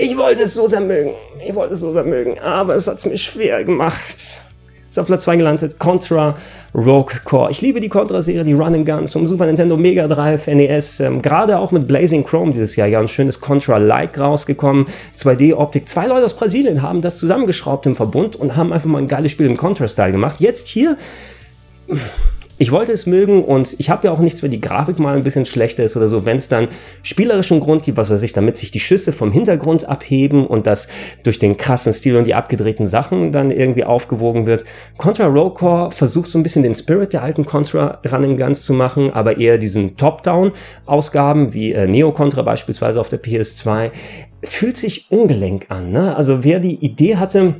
Ich 0.00 0.16
wollte 0.16 0.42
es 0.42 0.54
so 0.54 0.68
sehr 0.68 0.80
mögen. 0.80 1.10
Ich 1.44 1.52
wollte 1.56 1.74
es 1.74 1.80
so 1.80 1.92
sehr 1.92 2.04
mögen, 2.04 2.38
aber 2.38 2.76
es 2.76 2.86
hat 2.86 2.98
es 2.98 3.06
mir 3.06 3.18
schwer 3.18 3.64
gemacht. 3.64 4.40
Ist 4.88 4.96
auf 4.96 5.06
Platz 5.06 5.22
2 5.22 5.38
gelandet. 5.38 5.80
Contra 5.80 6.36
Rogue 6.72 7.16
Core. 7.24 7.50
Ich 7.50 7.60
liebe 7.62 7.80
die 7.80 7.88
Contra-Serie, 7.88 8.44
die 8.44 8.52
Run 8.52 8.84
Guns 8.84 9.12
vom 9.12 9.26
Super 9.26 9.46
Nintendo 9.46 9.76
Mega 9.76 10.06
Drive, 10.06 10.46
NES. 10.46 11.00
Ähm, 11.00 11.20
Gerade 11.20 11.58
auch 11.58 11.72
mit 11.72 11.88
Blazing 11.88 12.22
Chrome 12.22 12.52
dieses 12.52 12.76
Jahr 12.76 12.86
ja 12.86 13.00
ein 13.00 13.08
schönes 13.08 13.40
Contra-like 13.40 14.16
rausgekommen. 14.20 14.86
2D-Optik. 15.16 15.88
Zwei 15.88 16.06
Leute 16.06 16.26
aus 16.26 16.34
Brasilien 16.34 16.80
haben 16.80 17.02
das 17.02 17.18
zusammengeschraubt 17.18 17.84
im 17.86 17.96
Verbund 17.96 18.36
und 18.36 18.54
haben 18.54 18.72
einfach 18.72 18.88
mal 18.88 18.98
ein 18.98 19.08
geiles 19.08 19.32
Spiel 19.32 19.46
im 19.46 19.56
Contra-Style 19.56 20.12
gemacht. 20.12 20.36
Jetzt 20.38 20.68
hier 20.68 20.96
ich 22.58 22.72
wollte 22.72 22.92
es 22.92 23.06
mögen 23.06 23.44
und 23.44 23.76
ich 23.78 23.88
habe 23.88 24.06
ja 24.08 24.12
auch 24.12 24.18
nichts, 24.18 24.42
wenn 24.42 24.50
die 24.50 24.60
Grafik 24.60 24.98
mal 24.98 25.16
ein 25.16 25.22
bisschen 25.22 25.46
schlechter 25.46 25.84
ist 25.84 25.96
oder 25.96 26.08
so, 26.08 26.24
wenn 26.24 26.36
es 26.36 26.48
dann 26.48 26.68
spielerischen 27.02 27.60
Grund 27.60 27.84
gibt, 27.84 27.96
was 27.96 28.10
weiß 28.10 28.22
ich, 28.22 28.32
damit 28.32 28.56
sich 28.56 28.72
die 28.72 28.80
Schüsse 28.80 29.12
vom 29.12 29.30
Hintergrund 29.30 29.88
abheben 29.88 30.46
und 30.46 30.66
das 30.66 30.88
durch 31.22 31.38
den 31.38 31.56
krassen 31.56 31.92
Stil 31.92 32.16
und 32.16 32.26
die 32.26 32.34
abgedrehten 32.34 32.84
Sachen 32.84 33.30
dann 33.30 33.50
irgendwie 33.50 33.84
aufgewogen 33.84 34.46
wird. 34.46 34.64
Contra 34.96 35.26
Roll 35.26 35.54
Core 35.54 35.92
versucht 35.92 36.30
so 36.30 36.38
ein 36.38 36.42
bisschen 36.42 36.64
den 36.64 36.74
Spirit 36.74 37.12
der 37.12 37.22
alten 37.22 37.46
Contra 37.46 38.00
Running 38.10 38.36
Guns 38.36 38.64
zu 38.64 38.72
machen, 38.72 39.12
aber 39.12 39.38
eher 39.38 39.58
diesen 39.58 39.96
Top-Down-Ausgaben 39.96 41.54
wie 41.54 41.72
äh, 41.72 41.86
Neo 41.86 42.12
Contra 42.12 42.42
beispielsweise 42.42 43.00
auf 43.00 43.08
der 43.08 43.22
PS2 43.22 43.92
fühlt 44.42 44.76
sich 44.76 45.10
ungelenk 45.10 45.66
an. 45.68 45.92
Ne? 45.92 46.16
Also 46.16 46.42
wer 46.42 46.58
die 46.58 46.74
Idee 46.84 47.16
hatte, 47.16 47.54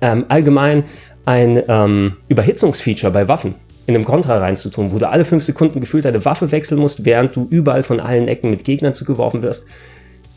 ähm, 0.00 0.24
allgemein 0.28 0.84
ein 1.24 1.62
ähm, 1.68 2.16
Überhitzungsfeature 2.28 3.12
bei 3.12 3.28
Waffen 3.28 3.54
in 3.86 3.94
einem 3.94 4.04
Kontra 4.04 4.38
reinzutun, 4.38 4.92
wo 4.92 4.98
du 4.98 5.08
alle 5.08 5.24
fünf 5.24 5.42
Sekunden 5.42 5.80
gefühlt 5.80 6.04
deine 6.04 6.24
Waffe 6.24 6.52
wechseln 6.52 6.78
musst, 6.80 7.04
während 7.04 7.34
du 7.34 7.46
überall 7.50 7.82
von 7.82 8.00
allen 8.00 8.28
Ecken 8.28 8.50
mit 8.50 8.64
Gegnern 8.64 8.94
zugeworfen 8.94 9.42
wirst. 9.42 9.66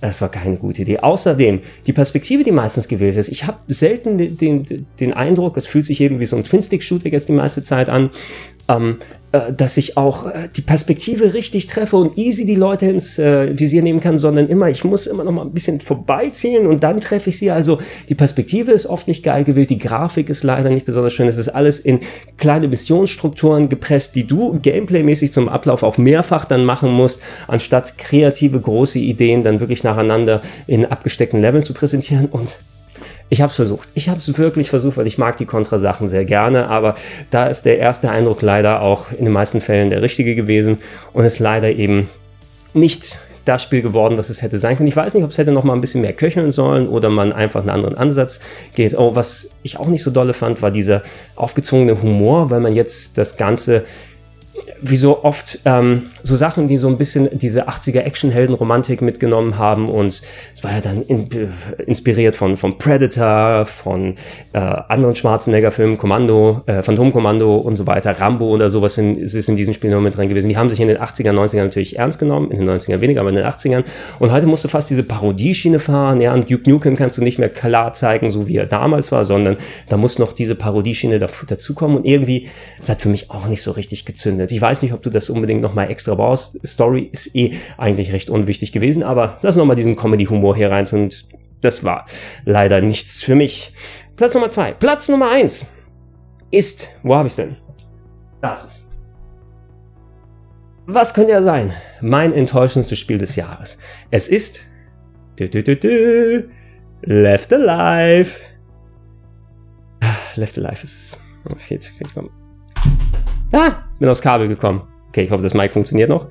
Das 0.01 0.21
war 0.21 0.29
keine 0.29 0.57
gute 0.57 0.81
Idee. 0.81 0.99
Außerdem, 0.99 1.61
die 1.87 1.93
Perspektive, 1.93 2.43
die 2.43 2.51
meistens 2.51 2.87
gewählt 2.87 3.15
ist, 3.15 3.29
ich 3.29 3.47
habe 3.47 3.57
selten 3.67 4.17
den, 4.17 4.37
den, 4.37 4.85
den 4.99 5.13
Eindruck, 5.13 5.57
es 5.57 5.67
fühlt 5.67 5.85
sich 5.85 6.01
eben 6.01 6.19
wie 6.19 6.25
so 6.25 6.35
ein 6.35 6.43
Twin-Stick-Shooter 6.43 7.09
jetzt 7.09 7.29
die 7.29 7.33
meiste 7.33 7.63
Zeit 7.63 7.89
an, 7.89 8.09
ähm, 8.67 8.97
äh, 9.24 9.24
dass 9.55 9.77
ich 9.77 9.97
auch 9.97 10.27
äh, 10.27 10.49
die 10.55 10.61
Perspektive 10.61 11.33
richtig 11.33 11.67
treffe 11.67 11.97
und 11.97 12.17
easy 12.17 12.45
die 12.45 12.55
Leute 12.55 12.87
ins 12.87 13.17
äh, 13.19 13.57
Visier 13.57 13.81
nehmen 13.81 13.99
kann, 13.99 14.17
sondern 14.17 14.47
immer, 14.47 14.69
ich 14.69 14.83
muss 14.83 15.07
immer 15.07 15.23
noch 15.23 15.31
mal 15.31 15.43
ein 15.43 15.51
bisschen 15.51 15.79
vorbeiziehen 15.81 16.67
und 16.67 16.83
dann 16.83 16.99
treffe 16.99 17.29
ich 17.29 17.37
sie. 17.37 17.51
Also 17.51 17.79
die 18.09 18.15
Perspektive 18.15 18.71
ist 18.71 18.85
oft 18.85 19.07
nicht 19.07 19.23
geil 19.23 19.43
gewählt, 19.43 19.69
die 19.69 19.77
Grafik 19.77 20.29
ist 20.29 20.43
leider 20.43 20.69
nicht 20.69 20.85
besonders 20.85 21.13
schön. 21.13 21.27
Es 21.27 21.37
ist 21.37 21.49
alles 21.49 21.79
in 21.79 21.99
kleine 22.37 22.67
Missionsstrukturen 22.67 23.69
gepresst, 23.69 24.15
die 24.15 24.25
du 24.25 24.59
gameplaymäßig 24.59 25.31
zum 25.31 25.49
Ablauf 25.49 25.83
auch 25.83 25.97
mehrfach 25.97 26.45
dann 26.45 26.65
machen 26.65 26.91
musst, 26.91 27.21
anstatt 27.47 27.97
kreative 27.97 28.59
große 28.59 28.99
Ideen 28.99 29.43
dann 29.43 29.59
wirklich 29.59 29.83
nacheinander 29.83 30.41
in 30.67 30.85
abgesteckten 30.85 31.41
Leveln 31.41 31.63
zu 31.63 31.73
präsentieren 31.73 32.27
und 32.27 32.57
ich 33.29 33.41
habe 33.41 33.49
es 33.49 33.55
versucht. 33.55 33.89
Ich 33.95 34.09
habe 34.09 34.19
es 34.19 34.37
wirklich 34.37 34.69
versucht, 34.69 34.97
weil 34.97 35.07
ich 35.07 35.17
mag 35.17 35.37
die 35.37 35.45
Contra-Sachen 35.45 36.07
sehr 36.07 36.25
gerne, 36.25 36.67
aber 36.67 36.95
da 37.31 37.47
ist 37.47 37.63
der 37.63 37.79
erste 37.79 38.09
Eindruck 38.09 38.41
leider 38.41 38.81
auch 38.81 39.11
in 39.11 39.25
den 39.25 39.33
meisten 39.33 39.61
Fällen 39.61 39.89
der 39.89 40.01
richtige 40.01 40.35
gewesen 40.35 40.77
und 41.13 41.25
ist 41.25 41.39
leider 41.39 41.71
eben 41.71 42.09
nicht 42.73 43.17
das 43.45 43.61
Spiel 43.61 43.81
geworden, 43.81 44.17
was 44.17 44.29
es 44.29 44.41
hätte 44.41 44.57
sein 44.57 44.75
können. 44.75 44.89
Ich 44.89 44.95
weiß 44.95 45.13
nicht, 45.13 45.23
ob 45.23 45.29
es 45.29 45.37
hätte 45.37 45.51
noch 45.51 45.63
mal 45.63 45.73
ein 45.73 45.81
bisschen 45.81 46.01
mehr 46.01 46.13
köcheln 46.13 46.51
sollen 46.51 46.87
oder 46.87 47.09
man 47.09 47.31
einfach 47.31 47.61
einen 47.61 47.69
anderen 47.69 47.95
Ansatz 47.95 48.39
geht. 48.73 48.97
Oh, 48.97 49.15
was 49.15 49.49
ich 49.61 49.77
auch 49.77 49.87
nicht 49.87 50.03
so 50.03 50.11
dolle 50.11 50.33
fand, 50.33 50.61
war 50.61 50.71
dieser 50.71 51.03
aufgezwungene 51.35 52.01
Humor, 52.01 52.49
weil 52.49 52.59
man 52.59 52.73
jetzt 52.73 53.17
das 53.17 53.37
Ganze 53.37 53.85
wie 54.81 54.97
so 54.97 55.23
oft 55.23 55.59
ähm, 55.65 56.03
so 56.23 56.35
Sachen, 56.35 56.67
die 56.67 56.77
so 56.77 56.87
ein 56.87 56.97
bisschen 56.97 57.29
diese 57.31 57.67
80er 57.67 57.99
Actionhelden-Romantik 58.01 59.01
mitgenommen 59.01 59.57
haben 59.57 59.87
und 59.89 60.21
es 60.53 60.63
war 60.63 60.71
ja 60.71 60.81
dann 60.81 61.01
in, 61.03 61.29
äh, 61.31 61.47
inspiriert 61.85 62.35
von, 62.35 62.57
von 62.57 62.77
Predator, 62.77 63.65
von 63.65 64.15
äh, 64.53 64.59
anderen 64.59 65.15
Schwarzenegger-Filmen, 65.15 65.97
Kommando, 65.97 66.63
äh, 66.65 66.83
Phantomkommando 66.83 67.55
und 67.55 67.75
so 67.75 67.87
weiter, 67.87 68.19
Rambo 68.19 68.49
oder 68.49 68.69
sowas 68.69 68.97
in, 68.97 69.15
ist 69.15 69.49
in 69.49 69.55
diesen 69.55 69.73
Spielen 69.73 70.01
mit 70.03 70.17
drin 70.17 70.27
gewesen. 70.27 70.49
Die 70.49 70.57
haben 70.57 70.69
sich 70.69 70.79
in 70.79 70.87
den 70.87 70.97
80er, 70.97 71.31
90ern 71.31 71.65
natürlich 71.65 71.97
ernst 71.97 72.19
genommen, 72.19 72.51
in 72.51 72.59
den 72.59 72.69
90ern 72.69 73.01
weniger, 73.01 73.21
aber 73.21 73.29
in 73.29 73.35
den 73.35 73.45
80ern 73.45 73.83
und 74.19 74.31
heute 74.31 74.47
musst 74.47 74.63
du 74.63 74.67
fast 74.67 74.89
diese 74.89 75.03
Parodieschiene 75.03 75.79
fahren, 75.79 76.21
ja, 76.21 76.33
und 76.33 76.49
Duke 76.49 76.69
Nukem 76.69 76.95
kannst 76.95 77.17
du 77.17 77.23
nicht 77.23 77.39
mehr 77.39 77.49
klar 77.49 77.93
zeigen, 77.93 78.29
so 78.29 78.47
wie 78.47 78.57
er 78.57 78.65
damals 78.65 79.11
war, 79.11 79.25
sondern 79.25 79.57
da 79.89 79.97
muss 79.97 80.19
noch 80.19 80.33
diese 80.33 80.55
Parodieschiene 80.55 81.19
dazukommen 81.19 81.97
und 81.97 82.05
irgendwie, 82.05 82.47
es 82.79 82.89
hat 82.89 83.01
für 83.01 83.09
mich 83.09 83.31
auch 83.31 83.47
nicht 83.47 83.61
so 83.61 83.71
richtig 83.71 84.05
gezündet. 84.05 84.44
Ich 84.51 84.61
weiß 84.61 84.81
nicht, 84.81 84.93
ob 84.93 85.01
du 85.01 85.09
das 85.09 85.29
unbedingt 85.29 85.61
nochmal 85.61 85.89
extra 85.89 86.15
brauchst. 86.15 86.59
Story 86.65 87.09
ist 87.11 87.35
eh 87.35 87.55
eigentlich 87.77 88.13
recht 88.13 88.29
unwichtig 88.29 88.71
gewesen, 88.71 89.03
aber 89.03 89.37
lass 89.41 89.55
nochmal 89.55 89.75
diesen 89.75 89.95
Comedy-Humor 89.95 90.55
hier 90.55 90.71
rein 90.71 90.87
und 90.91 91.27
das 91.61 91.83
war 91.83 92.05
leider 92.45 92.81
nichts 92.81 93.21
für 93.23 93.35
mich. 93.35 93.73
Platz 94.15 94.33
Nummer 94.33 94.49
zwei. 94.49 94.71
Platz 94.73 95.09
Nummer 95.09 95.31
eins 95.31 95.67
ist, 96.51 96.89
wo 97.03 97.15
habe 97.15 97.27
ich 97.27 97.35
denn? 97.35 97.57
Das 98.41 98.65
ist. 98.65 98.91
Was 100.87 101.13
könnte 101.13 101.31
er 101.31 101.41
sein? 101.41 101.73
Mein 102.01 102.31
enttäuschendstes 102.31 102.99
Spiel 102.99 103.17
des 103.17 103.35
Jahres. 103.35 103.79
Es 104.11 104.27
ist 104.27 104.61
du, 105.37 105.49
du, 105.49 105.75
du, 105.75 106.49
Left 107.01 107.51
Alive. 107.51 108.39
Ah, 110.01 110.15
Left 110.35 110.57
Alive 110.57 110.83
ist 110.83 110.95
es. 110.95 111.19
Ach, 111.49 111.69
jetzt, 111.69 111.93
Ah, 113.51 113.83
bin 113.99 114.09
aufs 114.09 114.21
Kabel 114.21 114.47
gekommen. 114.47 114.83
Okay, 115.09 115.23
ich 115.23 115.31
hoffe, 115.31 115.43
das 115.43 115.53
Mic 115.53 115.71
funktioniert 115.71 116.09
noch. 116.09 116.27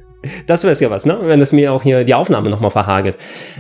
Das 0.47 0.63
wäre 0.63 0.73
es 0.73 0.81
ja 0.81 0.91
was, 0.91 1.07
ne? 1.07 1.19
Wenn 1.23 1.41
es 1.41 1.53
mir 1.53 1.73
auch 1.73 1.83
hier 1.83 2.05
die 2.05 2.15
Aufnahme 2.15 2.51
nochmal 2.51 2.71
verhagelt. 2.71 3.17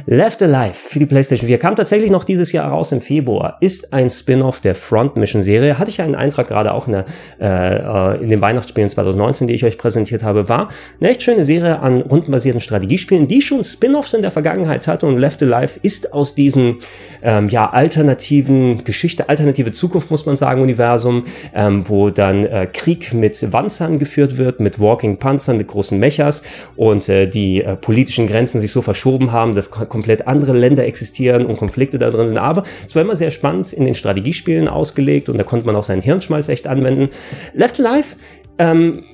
Left 0.07 0.43
Alive 0.43 0.75
für 0.75 0.99
die 0.99 1.07
PlayStation 1.07 1.47
4 1.47 1.59
kam 1.59 1.77
tatsächlich 1.77 2.11
noch 2.11 2.25
dieses 2.25 2.53
Jahr 2.53 2.71
raus 2.71 2.93
im 2.93 3.01
Februar. 3.01 3.57
Ist 3.61 3.93
ein 3.93 4.11
Spin-off 4.11 4.61
der 4.61 4.75
Front 4.75 5.17
Mission 5.17 5.43
Serie. 5.43 5.79
Hatte 5.79 5.91
ich 5.91 6.01
einen 6.01 6.15
Eintrag 6.15 6.49
gerade 6.49 6.73
auch 6.73 6.87
in, 6.87 6.93
der, 6.93 7.05
äh, 7.41 8.23
in 8.23 8.31
den 8.31 8.41
Weihnachtsspielen 8.41 8.89
2019, 8.89 9.47
die 9.47 9.55
ich 9.55 9.65
euch 9.65 9.79
präsentiert 9.79 10.23
habe. 10.23 10.49
War 10.49 10.69
eine 11.01 11.11
echt 11.11 11.23
schöne 11.23 11.45
Serie 11.45 11.81
an 11.81 12.03
rundenbasierten 12.03 12.61
Strategiespielen, 12.61 13.29
die 13.29 13.43
schon 13.43 13.65
Spin-offs 13.65 14.15
in 14.15 14.23
der 14.23 14.31
Vergangenheit 14.31 14.87
hatte. 14.87 15.07
Und 15.07 15.19
Left 15.19 15.43
Alive 15.43 15.79
ist 15.83 16.13
aus 16.13 16.35
diesem 16.35 16.79
ähm, 17.23 17.49
ja 17.49 17.71
alternativen 17.71 18.85
Geschichte, 18.85 19.29
alternative 19.29 19.73
Zukunft 19.73 20.11
muss 20.11 20.27
man 20.27 20.37
sagen, 20.37 20.63
Universum, 20.63 21.25
ähm, 21.55 21.85
wo 21.89 22.11
dann 22.11 22.45
äh, 22.45 22.69
Krieg 22.73 23.13
mit 23.13 23.53
Wanzern 23.53 23.99
geführt 23.99 24.39
wird, 24.39 24.61
mit 24.61 24.81
Walking 24.81 25.19
Panzern, 25.19 25.57
mit 25.57 25.69
großen 25.69 25.99
Mechas 25.99 26.43
und 26.77 27.09
äh, 27.09 27.27
die 27.27 27.63
äh, 27.63 27.77
politischen 27.77 28.27
Grenzen 28.27 28.61
sich 28.61 28.71
so 28.71 28.83
verschoben 28.83 29.33
haben, 29.33 29.55
dass 29.55 29.71
komplett 29.71 30.27
andere 30.27 30.53
Länder 30.53 30.85
existieren 30.87 31.47
und 31.47 31.57
Konflikte 31.57 31.99
da 31.99 32.11
drin 32.11 32.27
sind. 32.27 32.39
Aber 32.39 32.65
es 32.87 32.95
war 32.95 33.03
immer 33.03 33.17
sehr 33.17 33.31
spannend 33.31 33.73
in 33.73 33.85
den 33.85 33.95
Strategiespielen 33.95 34.69
ausgelegt 34.69 35.29
und 35.29 35.39
da 35.39 35.45
konnte 35.45 35.67
man 35.67 35.77
auch 35.77 35.85
seinen 35.85 36.03
Hirnschmalz 36.03 36.49
echt 36.49 36.67
anwenden. 36.67 37.11
Left 37.55 37.81
Alive 37.81 38.17
ähm, 38.59 39.05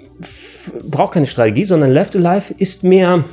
braucht 0.89 1.15
keine 1.15 1.27
Strategie, 1.27 1.65
sondern 1.65 1.91
Left 1.91 2.17
Alive 2.17 2.55
ist 2.59 2.85
mehr 2.85 3.25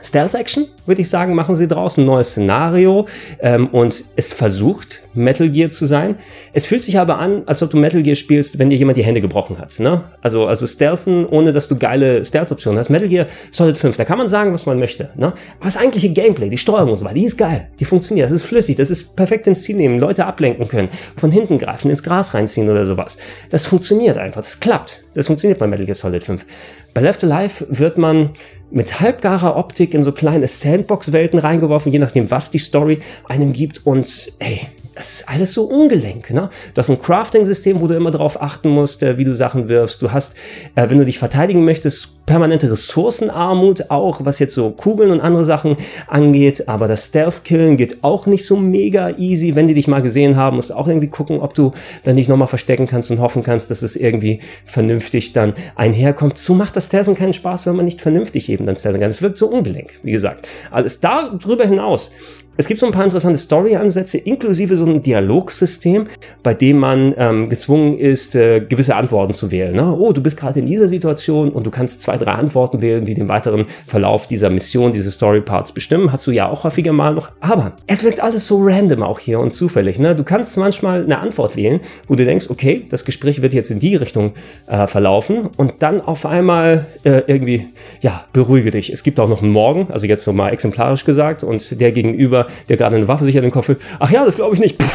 Stealth 0.00 0.34
Action, 0.34 0.66
würde 0.86 1.00
ich 1.00 1.10
sagen, 1.10 1.34
machen 1.34 1.54
sie 1.54 1.66
draußen 1.66 2.02
ein 2.02 2.06
neues 2.06 2.30
Szenario 2.30 3.06
ähm, 3.40 3.68
und 3.68 4.04
es 4.16 4.32
versucht 4.32 5.00
Metal 5.18 5.48
Gear 5.50 5.68
zu 5.68 5.86
sein. 5.86 6.16
Es 6.52 6.66
fühlt 6.66 6.82
sich 6.82 6.98
aber 6.98 7.18
an, 7.18 7.42
als 7.46 7.62
ob 7.62 7.70
du 7.70 7.76
Metal 7.76 8.02
Gear 8.02 8.16
spielst, 8.16 8.58
wenn 8.58 8.70
dir 8.70 8.76
jemand 8.76 8.96
die 8.96 9.04
Hände 9.04 9.20
gebrochen 9.20 9.58
hat. 9.58 9.78
Ne? 9.80 10.02
Also, 10.22 10.46
also 10.46 10.66
Stealthen, 10.66 11.26
ohne 11.26 11.52
dass 11.52 11.68
du 11.68 11.76
geile 11.76 12.24
Stealth-Optionen 12.24 12.78
hast. 12.78 12.88
Metal 12.88 13.08
Gear 13.08 13.26
Solid 13.50 13.76
5, 13.76 13.96
da 13.96 14.04
kann 14.04 14.18
man 14.18 14.28
sagen, 14.28 14.52
was 14.52 14.66
man 14.66 14.78
möchte. 14.78 15.10
Ne? 15.16 15.26
Aber 15.26 15.64
das 15.64 15.76
eigentliche 15.76 16.10
Gameplay, 16.10 16.48
die 16.48 16.58
Steuerung 16.58 16.90
und 16.90 16.96
so 16.96 17.04
weiter, 17.04 17.14
die 17.14 17.24
ist 17.24 17.36
geil. 17.36 17.68
Die 17.80 17.84
funktioniert, 17.84 18.26
das 18.26 18.32
ist 18.32 18.44
flüssig, 18.44 18.76
das 18.76 18.90
ist 18.90 19.16
perfekt 19.16 19.46
ins 19.46 19.62
Ziel 19.62 19.76
nehmen, 19.76 19.98
Leute 19.98 20.24
ablenken 20.26 20.68
können, 20.68 20.88
von 21.16 21.30
hinten 21.30 21.58
greifen, 21.58 21.90
ins 21.90 22.02
Gras 22.02 22.34
reinziehen 22.34 22.68
oder 22.68 22.86
sowas. 22.86 23.18
Das 23.50 23.66
funktioniert 23.66 24.18
einfach, 24.18 24.40
das 24.40 24.60
klappt. 24.60 25.04
Das 25.14 25.26
funktioniert 25.26 25.58
bei 25.58 25.66
Metal 25.66 25.84
Gear 25.84 25.94
Solid 25.94 26.22
5. 26.22 26.46
Bei 26.94 27.00
Left 27.00 27.24
Alive 27.24 27.66
wird 27.70 27.98
man 27.98 28.30
mit 28.70 29.00
halbgarer 29.00 29.56
Optik 29.56 29.94
in 29.94 30.02
so 30.02 30.12
kleine 30.12 30.46
Sandbox-Welten 30.46 31.38
reingeworfen, 31.38 31.92
je 31.92 31.98
nachdem, 31.98 32.30
was 32.30 32.50
die 32.50 32.58
Story 32.58 33.00
einem 33.28 33.52
gibt. 33.52 33.86
Und 33.86 34.32
ey, 34.38 34.60
das 34.98 35.12
ist 35.12 35.28
alles 35.28 35.52
so 35.52 35.64
ungelenk. 35.64 36.30
Ne? 36.30 36.50
Du 36.74 36.78
hast 36.80 36.90
ein 36.90 37.00
Crafting-System, 37.00 37.80
wo 37.80 37.86
du 37.86 37.94
immer 37.94 38.10
darauf 38.10 38.42
achten 38.42 38.68
musst, 38.68 39.04
äh, 39.04 39.16
wie 39.16 39.22
du 39.22 39.32
Sachen 39.32 39.68
wirfst. 39.68 40.02
Du 40.02 40.10
hast, 40.10 40.34
äh, 40.74 40.90
wenn 40.90 40.98
du 40.98 41.04
dich 41.04 41.20
verteidigen 41.20 41.64
möchtest, 41.64 42.26
permanente 42.26 42.68
Ressourcenarmut 42.68 43.90
auch, 43.90 44.24
was 44.24 44.40
jetzt 44.40 44.54
so 44.54 44.72
Kugeln 44.72 45.12
und 45.12 45.20
andere 45.20 45.44
Sachen 45.44 45.76
angeht. 46.08 46.68
Aber 46.68 46.88
das 46.88 47.06
Stealth-Killen 47.06 47.76
geht 47.76 48.02
auch 48.02 48.26
nicht 48.26 48.44
so 48.44 48.56
mega 48.56 49.10
easy. 49.18 49.54
Wenn 49.54 49.68
die 49.68 49.74
dich 49.74 49.86
mal 49.86 50.02
gesehen 50.02 50.36
haben, 50.36 50.56
musst 50.56 50.70
du 50.70 50.74
auch 50.74 50.88
irgendwie 50.88 51.06
gucken, 51.06 51.38
ob 51.38 51.54
du 51.54 51.70
dann 52.02 52.16
dich 52.16 52.26
nochmal 52.26 52.48
verstecken 52.48 52.88
kannst 52.88 53.12
und 53.12 53.20
hoffen 53.20 53.44
kannst, 53.44 53.70
dass 53.70 53.82
es 53.82 53.94
irgendwie 53.94 54.40
vernünftig 54.64 55.32
dann 55.32 55.54
einherkommt. 55.76 56.38
So 56.38 56.54
macht 56.54 56.74
das 56.74 56.86
Stealthen 56.86 57.14
keinen 57.14 57.34
Spaß, 57.34 57.66
wenn 57.66 57.76
man 57.76 57.84
nicht 57.84 58.00
vernünftig 58.00 58.48
eben 58.48 58.66
dann 58.66 58.74
stealthen 58.74 59.00
kann. 59.00 59.10
Es 59.10 59.22
wirkt 59.22 59.38
so 59.38 59.46
ungelenk, 59.46 60.00
wie 60.02 60.12
gesagt. 60.12 60.48
Alles 60.72 60.98
darüber 60.98 61.64
hinaus 61.64 62.10
es 62.58 62.66
gibt 62.66 62.80
so 62.80 62.86
ein 62.86 62.92
paar 62.92 63.04
interessante 63.04 63.38
Story-Ansätze, 63.38 64.18
inklusive 64.18 64.76
so 64.76 64.84
ein 64.84 65.00
Dialogsystem, 65.00 66.08
bei 66.42 66.54
dem 66.54 66.78
man 66.78 67.14
ähm, 67.16 67.48
gezwungen 67.48 67.96
ist, 67.96 68.34
äh, 68.34 68.58
gewisse 68.58 68.96
Antworten 68.96 69.32
zu 69.32 69.52
wählen. 69.52 69.76
Ne? 69.76 69.96
Oh, 69.96 70.12
du 70.12 70.20
bist 70.20 70.36
gerade 70.36 70.58
in 70.58 70.66
dieser 70.66 70.88
Situation 70.88 71.50
und 71.50 71.64
du 71.64 71.70
kannst 71.70 72.02
zwei, 72.02 72.16
drei 72.16 72.32
Antworten 72.32 72.82
wählen, 72.82 73.04
die 73.04 73.14
den 73.14 73.28
weiteren 73.28 73.66
Verlauf 73.86 74.26
dieser 74.26 74.50
Mission, 74.50 74.92
diese 74.92 75.12
Story-Parts 75.12 75.70
bestimmen. 75.70 76.10
Hast 76.10 76.26
du 76.26 76.32
ja 76.32 76.48
auch 76.48 76.64
häufiger 76.64 76.92
mal 76.92 77.14
noch. 77.14 77.30
Aber 77.38 77.76
es 77.86 78.02
wirkt 78.02 78.20
alles 78.20 78.48
so 78.48 78.58
random 78.60 79.04
auch 79.04 79.20
hier 79.20 79.38
und 79.38 79.54
zufällig. 79.54 80.00
Ne? 80.00 80.16
Du 80.16 80.24
kannst 80.24 80.56
manchmal 80.56 81.04
eine 81.04 81.20
Antwort 81.20 81.54
wählen, 81.54 81.78
wo 82.08 82.16
du 82.16 82.24
denkst, 82.24 82.46
okay, 82.50 82.86
das 82.88 83.04
Gespräch 83.04 83.40
wird 83.40 83.54
jetzt 83.54 83.70
in 83.70 83.78
die 83.78 83.94
Richtung 83.94 84.32
äh, 84.66 84.88
verlaufen 84.88 85.48
und 85.56 85.74
dann 85.78 86.00
auf 86.00 86.26
einmal 86.26 86.86
äh, 87.04 87.22
irgendwie, 87.28 87.68
ja, 88.00 88.24
beruhige 88.32 88.72
dich. 88.72 88.92
Es 88.92 89.04
gibt 89.04 89.20
auch 89.20 89.28
noch 89.28 89.42
einen 89.42 89.52
Morgen, 89.52 89.86
also 89.92 90.08
jetzt 90.08 90.26
nochmal 90.26 90.52
exemplarisch 90.52 91.04
gesagt, 91.04 91.44
und 91.44 91.80
der 91.80 91.92
gegenüber 91.92 92.47
der 92.68 92.76
gerade 92.76 92.96
eine 92.96 93.08
Waffe 93.08 93.24
sich 93.24 93.36
an 93.36 93.42
den 93.42 93.52
Kopf 93.52 93.68
will. 93.68 93.78
Ach 93.98 94.10
ja, 94.10 94.24
das 94.24 94.36
glaube 94.36 94.54
ich 94.54 94.60
nicht. 94.60 94.78
Puh. 94.78 94.86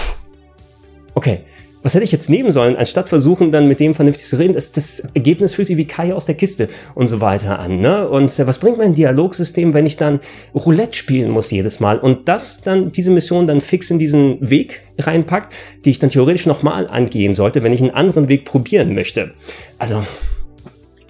Okay, 1.16 1.42
was 1.84 1.94
hätte 1.94 2.06
ich 2.06 2.14
jetzt 2.14 2.30
nehmen 2.30 2.54
sollen, 2.54 2.78
anstatt 2.78 3.10
versuchen, 3.10 3.52
dann 3.52 3.68
mit 3.68 3.82
dem 3.82 3.94
vernünftig 3.94 4.26
zu 4.26 4.38
reden? 4.38 4.54
Das, 4.54 4.72
das 4.72 5.02
Ergebnis 5.14 5.54
fühlt 5.54 5.68
sich 5.68 5.76
wie 5.76 5.86
Kai 5.86 6.14
aus 6.14 6.26
der 6.26 6.36
Kiste 6.36 6.70
und 6.96 7.08
so 7.08 7.20
weiter 7.20 7.60
an. 7.60 7.82
Ne? 7.82 8.08
Und 8.08 8.40
äh, 8.40 8.48
was 8.48 8.60
bringt 8.60 8.78
mein 8.78 8.96
Dialogsystem, 8.96 9.74
wenn 9.74 9.86
ich 9.86 9.98
dann 9.98 10.22
Roulette 10.56 10.98
spielen 10.98 11.30
muss 11.30 11.52
jedes 11.52 11.82
Mal 11.82 12.00
und 12.00 12.30
das 12.30 12.62
dann, 12.62 12.94
diese 12.94 13.12
Mission 13.12 13.48
dann 13.48 13.60
fix 13.60 13.92
in 13.92 14.00
diesen 14.00 14.50
Weg 14.50 14.82
reinpackt, 14.98 15.54
die 15.84 15.90
ich 15.90 16.00
dann 16.00 16.10
theoretisch 16.10 16.46
nochmal 16.46 16.88
angehen 16.88 17.34
sollte, 17.34 17.64
wenn 17.64 17.74
ich 17.74 17.82
einen 17.82 17.92
anderen 17.92 18.30
Weg 18.30 18.46
probieren 18.46 18.96
möchte? 18.96 19.34
Also, 19.78 20.06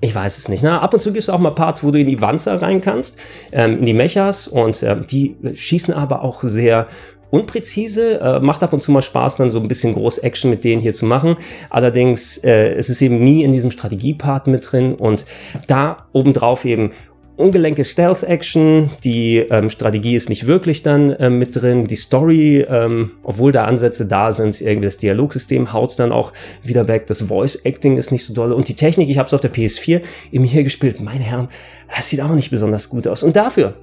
ich 0.03 0.13
weiß 0.13 0.37
es 0.37 0.49
nicht. 0.49 0.63
Ne? 0.63 0.81
Ab 0.81 0.93
und 0.93 0.99
zu 0.99 1.13
gibt 1.13 1.23
es 1.23 1.29
auch 1.29 1.39
mal 1.39 1.51
Parts, 1.51 1.81
wo 1.81 1.89
du 1.89 1.97
in 1.97 2.07
die 2.07 2.19
Wanzer 2.19 2.61
rein 2.61 2.81
kannst, 2.81 3.17
ähm, 3.53 3.79
in 3.79 3.85
die 3.85 3.93
Mechas 3.93 4.49
und 4.49 4.83
ähm, 4.83 5.05
die 5.09 5.37
schießen 5.53 5.93
aber 5.93 6.23
auch 6.23 6.43
sehr 6.43 6.87
unpräzise, 7.29 8.19
äh, 8.19 8.39
macht 8.41 8.63
ab 8.63 8.73
und 8.73 8.81
zu 8.81 8.91
mal 8.91 9.01
Spaß, 9.01 9.37
dann 9.37 9.49
so 9.49 9.61
ein 9.61 9.67
bisschen 9.69 9.93
Groß-Action 9.93 10.49
mit 10.49 10.65
denen 10.65 10.81
hier 10.81 10.93
zu 10.93 11.05
machen. 11.05 11.37
Allerdings 11.69 12.37
äh, 12.39 12.73
es 12.73 12.89
ist 12.89 13.01
eben 13.01 13.19
nie 13.19 13.43
in 13.43 13.53
diesem 13.53 13.71
Strategiepart 13.71 14.47
mit 14.47 14.69
drin 14.69 14.93
und 14.95 15.25
da 15.67 15.97
obendrauf 16.11 16.65
eben 16.65 16.91
ungelenke 17.35 17.83
Stealth-Action, 17.83 18.91
die 19.03 19.37
ähm, 19.37 19.69
Strategie 19.69 20.15
ist 20.15 20.29
nicht 20.29 20.45
wirklich 20.45 20.83
dann 20.83 21.15
ähm, 21.19 21.39
mit 21.39 21.59
drin, 21.59 21.87
die 21.87 21.95
Story, 21.95 22.65
ähm, 22.69 23.11
obwohl 23.23 23.51
da 23.51 23.65
Ansätze 23.65 24.05
da 24.05 24.31
sind, 24.31 24.61
irgendwie 24.61 24.85
das 24.85 24.97
Dialogsystem 24.97 25.73
haut 25.73 25.97
dann 25.97 26.11
auch 26.11 26.31
wieder 26.63 26.87
weg, 26.87 27.07
das 27.07 27.21
Voice-Acting 27.21 27.97
ist 27.97 28.11
nicht 28.11 28.25
so 28.25 28.33
dolle. 28.33 28.55
Und 28.55 28.67
die 28.67 28.75
Technik, 28.75 29.09
ich 29.09 29.17
habe 29.17 29.27
es 29.27 29.33
auf 29.33 29.41
der 29.41 29.53
PS4 29.53 30.01
eben 30.31 30.43
hier 30.43 30.63
gespielt, 30.63 31.01
meine 31.01 31.23
Herren, 31.23 31.49
das 31.95 32.09
sieht 32.09 32.21
auch 32.21 32.33
nicht 32.35 32.51
besonders 32.51 32.89
gut 32.89 33.07
aus. 33.07 33.23
Und 33.23 33.35
dafür, 33.35 33.73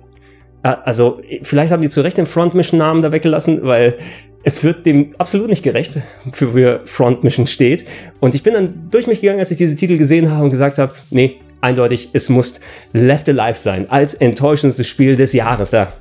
äh, 0.62 0.76
also 0.84 1.20
vielleicht 1.42 1.72
haben 1.72 1.82
die 1.82 1.90
zu 1.90 2.02
Recht 2.02 2.18
den 2.18 2.26
Front-Mission-Namen 2.26 3.02
da 3.02 3.10
weggelassen, 3.10 3.64
weil 3.64 3.96
es 4.42 4.62
wird 4.62 4.86
dem 4.86 5.14
absolut 5.18 5.48
nicht 5.48 5.62
gerecht, 5.62 6.00
für 6.32 6.54
wie 6.54 6.78
Front 6.88 7.24
Mission 7.24 7.46
steht. 7.46 7.84
Und 8.20 8.34
ich 8.34 8.42
bin 8.42 8.54
dann 8.54 8.88
durch 8.90 9.06
mich 9.06 9.20
gegangen, 9.20 9.40
als 9.40 9.50
ich 9.50 9.58
diese 9.58 9.76
Titel 9.76 9.98
gesehen 9.98 10.30
habe 10.30 10.44
und 10.44 10.50
gesagt 10.50 10.78
habe, 10.78 10.94
nee, 11.10 11.40
eindeutig, 11.60 12.10
es 12.12 12.28
muss 12.28 12.54
Left 12.92 13.28
Alive 13.28 13.58
sein, 13.58 13.88
als 13.90 14.14
enttäuschendstes 14.14 14.86
Spiel 14.86 15.16
des 15.16 15.32
Jahres 15.32 15.70
da. 15.70 15.92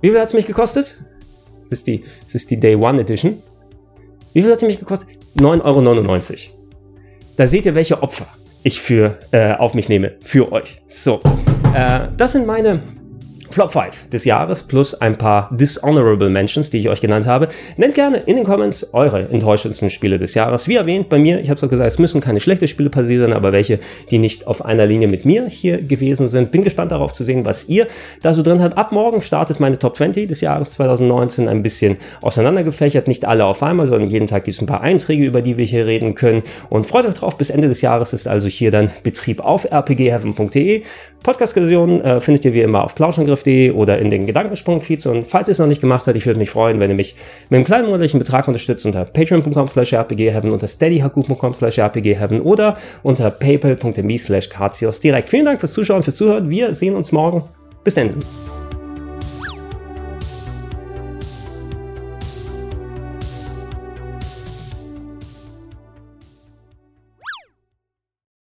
Wie 0.00 0.10
viel 0.10 0.18
hat 0.18 0.28
es 0.28 0.34
mich 0.34 0.46
gekostet? 0.46 0.98
Es 1.64 1.72
ist 1.72 1.86
die, 1.86 2.04
es 2.26 2.34
ist 2.34 2.50
die 2.50 2.60
Day 2.60 2.76
One 2.76 3.00
Edition. 3.00 3.42
Wie 4.32 4.42
viel 4.42 4.50
hat 4.50 4.58
es 4.58 4.64
mich 4.64 4.78
gekostet? 4.78 5.08
9,99 5.38 6.48
Euro. 6.48 6.56
Da 7.36 7.46
seht 7.46 7.66
ihr, 7.66 7.74
welche 7.74 8.02
Opfer 8.02 8.26
ich 8.62 8.80
für, 8.80 9.18
äh, 9.32 9.52
auf 9.54 9.74
mich 9.74 9.88
nehme. 9.88 10.16
Für 10.24 10.52
euch. 10.52 10.82
So, 10.88 11.20
äh, 11.74 12.08
das 12.16 12.32
sind 12.32 12.46
meine 12.46 12.82
Flop 13.56 13.72
5 13.72 14.10
des 14.10 14.26
Jahres 14.26 14.64
plus 14.64 14.92
ein 15.00 15.16
paar 15.16 15.48
Dishonorable 15.50 16.28
Mentions, 16.28 16.68
die 16.68 16.76
ich 16.76 16.90
euch 16.90 17.00
genannt 17.00 17.26
habe. 17.26 17.48
Nennt 17.78 17.94
gerne 17.94 18.18
in 18.18 18.36
den 18.36 18.44
Comments 18.44 18.92
eure 18.92 19.30
enttäuschendsten 19.30 19.88
Spiele 19.88 20.18
des 20.18 20.34
Jahres. 20.34 20.68
Wie 20.68 20.76
erwähnt, 20.76 21.08
bei 21.08 21.18
mir, 21.18 21.40
ich 21.40 21.48
habe 21.48 21.56
es 21.56 21.64
auch 21.64 21.70
gesagt, 21.70 21.90
es 21.90 21.98
müssen 21.98 22.20
keine 22.20 22.38
schlechten 22.40 22.68
Spiele 22.68 22.90
passieren, 22.90 23.32
aber 23.32 23.52
welche, 23.52 23.78
die 24.10 24.18
nicht 24.18 24.46
auf 24.46 24.62
einer 24.62 24.84
Linie 24.84 25.08
mit 25.08 25.24
mir 25.24 25.46
hier 25.46 25.80
gewesen 25.80 26.28
sind. 26.28 26.52
Bin 26.52 26.60
gespannt 26.60 26.92
darauf 26.92 27.14
zu 27.14 27.24
sehen, 27.24 27.46
was 27.46 27.66
ihr 27.70 27.86
da 28.20 28.34
so 28.34 28.42
drin 28.42 28.62
habt. 28.62 28.76
Ab 28.76 28.92
morgen 28.92 29.22
startet 29.22 29.58
meine 29.58 29.78
Top 29.78 29.96
20 29.96 30.28
des 30.28 30.42
Jahres 30.42 30.72
2019 30.72 31.48
ein 31.48 31.62
bisschen 31.62 31.96
auseinandergefächert. 32.20 33.08
Nicht 33.08 33.24
alle 33.24 33.46
auf 33.46 33.62
einmal, 33.62 33.86
sondern 33.86 34.10
jeden 34.10 34.26
Tag 34.26 34.44
gibt 34.44 34.56
es 34.56 34.60
ein 34.60 34.66
paar 34.66 34.82
Einträge, 34.82 35.24
über 35.24 35.40
die 35.40 35.56
wir 35.56 35.64
hier 35.64 35.86
reden 35.86 36.14
können. 36.14 36.42
Und 36.68 36.86
freut 36.86 37.06
euch 37.06 37.14
drauf, 37.14 37.38
bis 37.38 37.48
Ende 37.48 37.68
des 37.68 37.80
Jahres 37.80 38.12
ist 38.12 38.28
also 38.28 38.48
hier 38.48 38.70
dann 38.70 38.90
Betrieb 39.02 39.40
auf 39.40 39.64
rpgheaven.de. 39.64 40.82
Podcast-Version 41.22 42.02
äh, 42.02 42.20
findet 42.20 42.44
ihr 42.44 42.52
wie 42.52 42.60
immer 42.60 42.84
auf 42.84 42.94
Plauschangriff 42.94 43.45
www.gedankenschwung.de 43.46 43.70
oder 43.72 43.98
in 43.98 44.10
den 44.10 44.26
Gedankensprung-Feeds. 44.26 45.06
Und 45.06 45.24
falls 45.24 45.48
ihr 45.48 45.52
es 45.52 45.58
noch 45.58 45.66
nicht 45.66 45.80
gemacht 45.80 46.06
habt, 46.06 46.16
ich 46.16 46.26
würde 46.26 46.38
mich 46.38 46.50
freuen, 46.50 46.80
wenn 46.80 46.90
ihr 46.90 46.96
mich 46.96 47.14
mit 47.48 47.56
einem 47.56 47.64
kleinen 47.64 47.86
monatlichen 47.86 48.18
Betrag 48.18 48.46
unterstützt 48.48 48.84
unter 48.84 49.04
patreon.com 49.04 49.68
slash 49.68 49.94
rpgheaven, 49.94 50.50
unter 50.50 50.68
steadyhaku.com 50.68 51.54
slash 51.54 51.78
rpgheaven 51.78 52.40
oder 52.40 52.76
unter 53.02 53.30
paypal.me 53.30 54.18
slash 54.18 54.48
direkt. 55.02 55.28
Vielen 55.28 55.44
Dank 55.44 55.60
fürs 55.60 55.72
Zuschauen, 55.72 56.02
fürs 56.02 56.16
Zuhören. 56.16 56.50
Wir 56.50 56.74
sehen 56.74 56.94
uns 56.94 57.12
morgen. 57.12 57.42
Bis 57.84 57.94
dann. 57.94 58.10